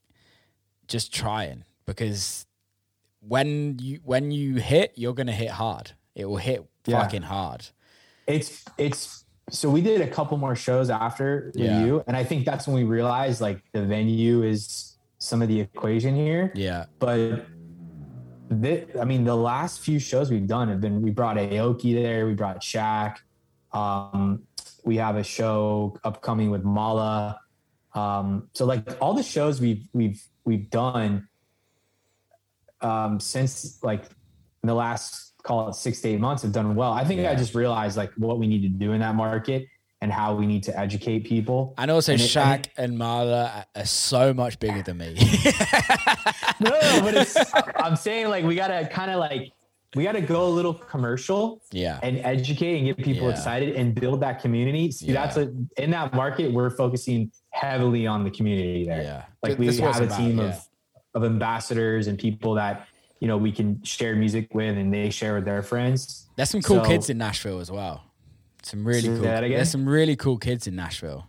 [0.87, 2.47] just trying because
[3.21, 5.93] when you when you hit, you're gonna hit hard.
[6.15, 7.03] It will hit Yeah.
[7.03, 7.67] fucking hard.
[8.29, 11.85] it's it's so we did a couple more shows after Yeah.
[11.85, 15.61] you and i think that's when we realized like the venue is some of the
[15.61, 17.47] equation here Yeah, but
[18.63, 22.27] thi- i mean the last few shows we've done have been we brought aoki there
[22.27, 23.17] we brought Shaq.
[23.73, 24.43] um
[24.85, 27.35] we have a show upcoming with Malaa
[27.95, 31.29] um so like all the shows we've we've we've done
[32.81, 34.05] um since like
[34.63, 36.93] in the last call it six to eight months have done well.
[36.93, 37.31] I think Yeah.
[37.31, 39.67] I just realized like what we need to do in that market
[40.03, 41.75] and how we need to educate people.
[41.79, 45.17] and also And it- Shaq and and Malaa are so much bigger than me.
[46.61, 46.71] No,
[47.03, 47.37] but it's
[47.77, 49.53] I'm saying like we gotta kind of like
[49.97, 53.35] we gotta go a little commercial yeah, and educate and get people Yeah.
[53.37, 54.91] excited and build that community.
[54.91, 55.15] See, Yeah.
[55.15, 55.53] that's a
[55.83, 59.03] in that market we're focusing heavily on the community there.
[59.03, 59.23] yeah.
[59.43, 60.45] Like we what have a about, team yeah.
[60.49, 60.69] of
[61.15, 62.87] of ambassadors and people that
[63.21, 66.29] you know we can share music with and they share with their friends.
[66.37, 68.05] There's some cool So- kids in Nashville as well.
[68.63, 69.21] Some really cool.
[69.21, 71.27] There's some really cool kids in Nashville.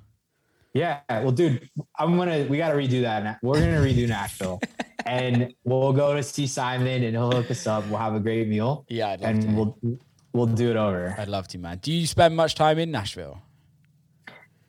[0.73, 1.67] Yeah, well, dude,
[1.97, 2.45] I'm gonna.
[2.47, 3.39] We got to redo that.
[3.41, 4.59] We're gonna redo Nashville,
[5.05, 7.87] and we'll go to see Simon, and he'll hook us up.
[7.87, 9.47] We'll have a great meal, Yeah, and to.
[9.49, 9.77] we'll
[10.33, 11.15] we'll do it over.
[11.17, 11.79] I'd love to, man.
[11.81, 13.41] Do you spend much time in Nashville?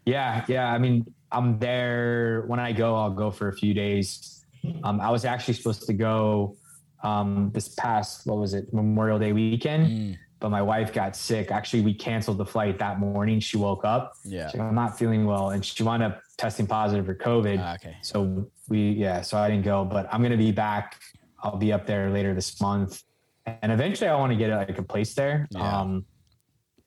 [0.07, 0.73] Yeah, yeah.
[0.73, 2.95] I mean, I'm there when I go.
[2.97, 4.45] I'll go for a few days.
[4.85, 6.57] Um, I was actually supposed to go
[7.03, 11.51] um, this past what was it Memorial Day weekend, Mm, but my wife got sick.
[11.51, 13.41] Actually, we canceled the flight that morning.
[13.41, 14.15] She woke up.
[14.25, 14.47] yeah.
[14.47, 17.59] Like, I'm not feeling well, and she wound up testing positive for COVID.
[17.61, 17.97] Ah, okay.
[18.03, 20.99] So we, yeah, so I didn't go, but I'm going to be back.
[21.43, 23.03] I'll be up there later this month.
[23.47, 25.49] And eventually I want to get like a place there.
[25.51, 25.81] Yeah.
[25.81, 26.05] Um,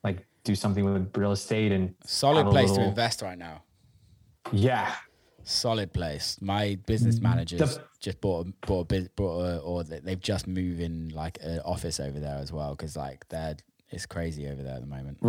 [0.03, 3.63] like do something with real estate and Solid place to invest right now.
[4.51, 4.93] yeah.
[5.45, 6.37] Solid place.
[6.41, 10.19] My business managers Mm, The- just bought a, bought a, bought a, or they- they've
[10.19, 13.55] just moved in like an office over there as well because like they're
[13.89, 15.19] it's crazy over there at the moment.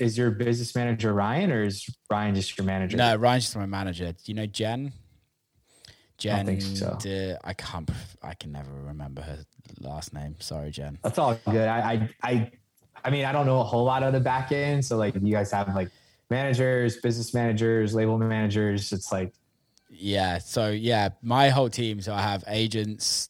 [0.00, 2.96] Is your business manager Ryan or is Ryan just your manager?
[2.96, 4.12] No, Ryan's just my manager.
[4.12, 4.92] Do you know Jen?
[6.16, 6.96] Jen, think so.
[7.44, 7.90] I can't.
[8.22, 9.38] I can never remember her
[9.80, 10.36] last name.
[10.38, 10.98] Sorry, Jen.
[11.02, 11.68] That's all good.
[11.68, 12.50] I, I, I,
[13.04, 14.84] I mean, I don't know a whole lot of the back end.
[14.84, 15.90] So like you guys have like
[16.30, 18.92] managers, business managers, label managers.
[18.92, 19.34] It's like,
[19.88, 20.38] Yeah.
[20.38, 22.00] So yeah, my whole team.
[22.00, 23.28] So I have agents,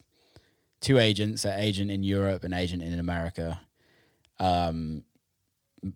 [0.81, 3.59] two agents, an agent in Europe, an agent in America.
[4.39, 5.03] Um,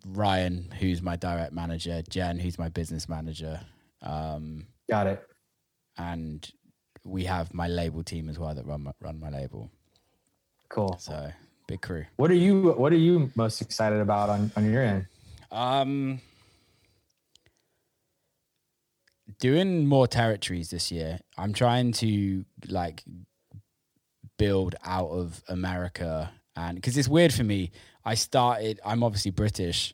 [0.06, 3.60] Ryan, who's my direct manager, Jen, who's my business manager,
[4.02, 5.27] um, got it.
[5.98, 6.49] and
[7.03, 9.72] we have my label team as well that run my, run my label.
[10.69, 10.95] Cool.
[10.99, 11.31] So
[11.68, 12.06] big crew.
[12.18, 15.07] What are you, what are you most excited about on, on your end?
[15.52, 16.22] Um,
[19.40, 21.20] doing more territories this year.
[21.38, 23.03] I'm trying to like
[24.38, 27.72] build out of America, and because it's weird for me.
[28.06, 28.80] I started.
[28.86, 29.94] I'm obviously British,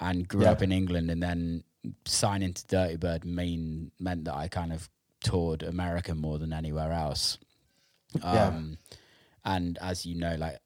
[0.00, 0.50] and grew Yeah.
[0.52, 1.62] up in England, and then
[2.04, 4.88] signing to Dirtybird mean meant that I kind of
[5.20, 7.38] toured America more than anywhere else.
[8.16, 8.48] Yeah.
[8.48, 8.78] Um,
[9.44, 10.58] and as you know, like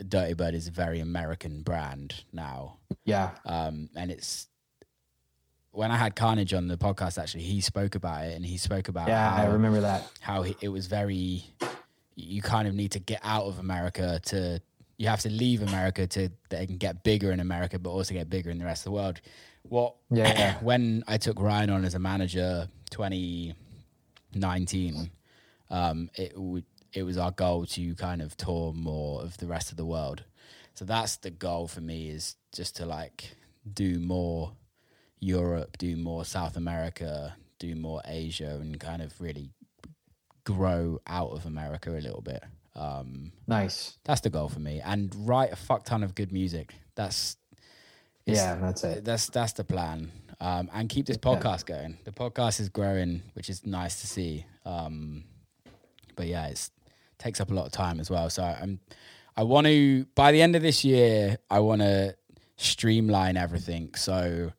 [0.00, 2.76] Dirtybird is a very American brand now
[3.06, 3.30] Yeah.
[3.46, 4.48] um, and it's
[5.76, 7.22] when I had Carnage on the podcast.
[7.22, 9.30] Actually, he spoke about it, and he spoke about Yeah.
[9.30, 10.10] how, I remember that.
[10.20, 11.44] how he, it was very.
[12.14, 14.60] You kind of need to get out of America to.
[14.98, 18.30] You have to leave America to they can get bigger in America, but also get
[18.30, 19.20] bigger in the rest of the world.
[19.62, 19.94] What?
[20.10, 20.54] Yeah.
[20.62, 25.10] when I took Ryan on as a manager, 2019,
[25.70, 29.70] um, it would it was our goal to kind of tour more of the rest
[29.70, 30.24] of the world.
[30.74, 33.36] So that's the goal for me is just to like
[33.70, 34.52] do more
[35.26, 39.50] Europe, do more South America, do more Asia, and kind of really
[40.44, 42.42] grow out of America a little bit.
[42.76, 43.98] Um, Nice.
[44.04, 46.74] that's the goal for me, and write a fuck ton of good music.
[46.94, 47.36] That's
[48.26, 49.04] Yeah, that's it.
[49.04, 50.12] That's that's the plan.
[50.40, 51.96] Um, and keep this podcast going.
[52.04, 54.44] The podcast is growing, which is nice to see.
[54.66, 55.24] Um,
[56.14, 56.70] but yeah, it
[57.18, 58.28] takes up a lot of time as well.
[58.30, 58.80] So I'm
[59.36, 62.14] I want to by the end of this year, I want to
[62.56, 64.52] streamline everything so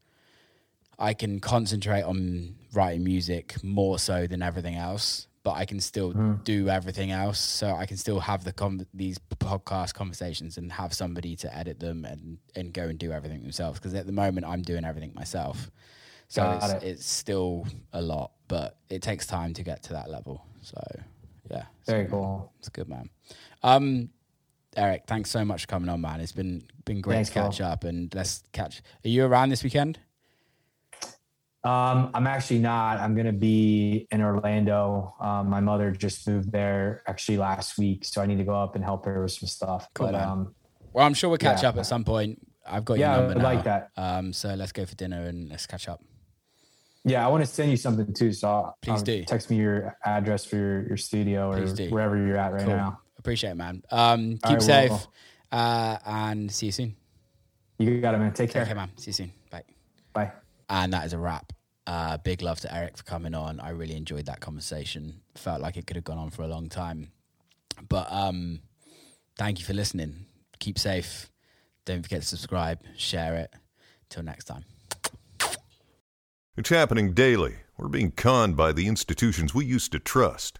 [0.99, 5.27] I can concentrate on writing music more so than everything else.
[5.43, 6.11] But I can still
[6.43, 10.93] do everything else, so I can still have the com- these podcast conversations and have
[10.93, 13.79] somebody to edit them and and go and do everything themselves.
[13.79, 15.71] Because at the moment, I'm doing everything myself,
[16.27, 16.87] so Got it's, it.
[16.89, 20.43] it's still a lot, but it takes time to get to that level.
[20.59, 20.81] So
[21.49, 22.11] yeah, Very good.
[22.11, 22.51] cool.
[22.59, 23.09] It's good, man.
[23.63, 24.09] Um,
[24.75, 26.19] Eric, thanks so much for coming on, man.
[26.19, 27.67] It's been been great Thanks, to catch Will.
[27.67, 28.81] up, and let's catch.
[29.05, 29.97] Are you around this weekend?
[31.63, 32.99] Um, I'm actually not.
[32.99, 35.13] I'm gonna be in Orlando.
[35.19, 38.75] Um, my mother just moved there actually last week, so I need to go up
[38.75, 39.87] and help her with some stuff.
[39.93, 40.27] Cool, but man.
[40.29, 40.55] um,
[40.93, 41.69] Well, I'm sure we'll catch Yeah.
[41.69, 42.39] up at some point.
[42.65, 43.01] I've got you.
[43.01, 43.53] Yeah, I your number now.
[43.53, 43.89] like that.
[43.97, 46.01] Um, so let's go for dinner and let's catch up.
[47.05, 48.31] yeah, I want to send you something too.
[48.33, 49.23] So Please um, do.
[49.23, 51.89] text me your address for your, your studio or do.
[51.89, 52.75] wherever you're at right Cool.
[52.75, 52.99] now.
[53.17, 53.83] Appreciate it, man.
[53.91, 55.13] Um, keep right, safe, well-
[55.51, 56.95] uh, and see you soon.
[57.79, 58.33] You got it, man.
[58.33, 58.63] Take care.
[58.63, 58.91] Take care, man.
[58.97, 59.31] See you soon.
[59.49, 59.63] Bye.
[60.13, 60.31] Bye.
[60.69, 61.53] And that is a wrap.
[61.85, 63.59] Uh, big love to Eric for coming on.
[63.59, 65.21] I really enjoyed that conversation.
[65.35, 67.11] Felt like it could have gone on for a long time.
[67.87, 68.59] But um,
[69.37, 70.25] thank you for listening.
[70.59, 71.29] Keep safe.
[71.85, 73.53] Don't forget to subscribe, share it.
[74.09, 74.63] Till next time.
[76.57, 77.57] It's happening daily.
[77.77, 80.59] We're being conned by the institutions we used to trust.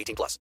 [0.00, 0.38] 18 plus.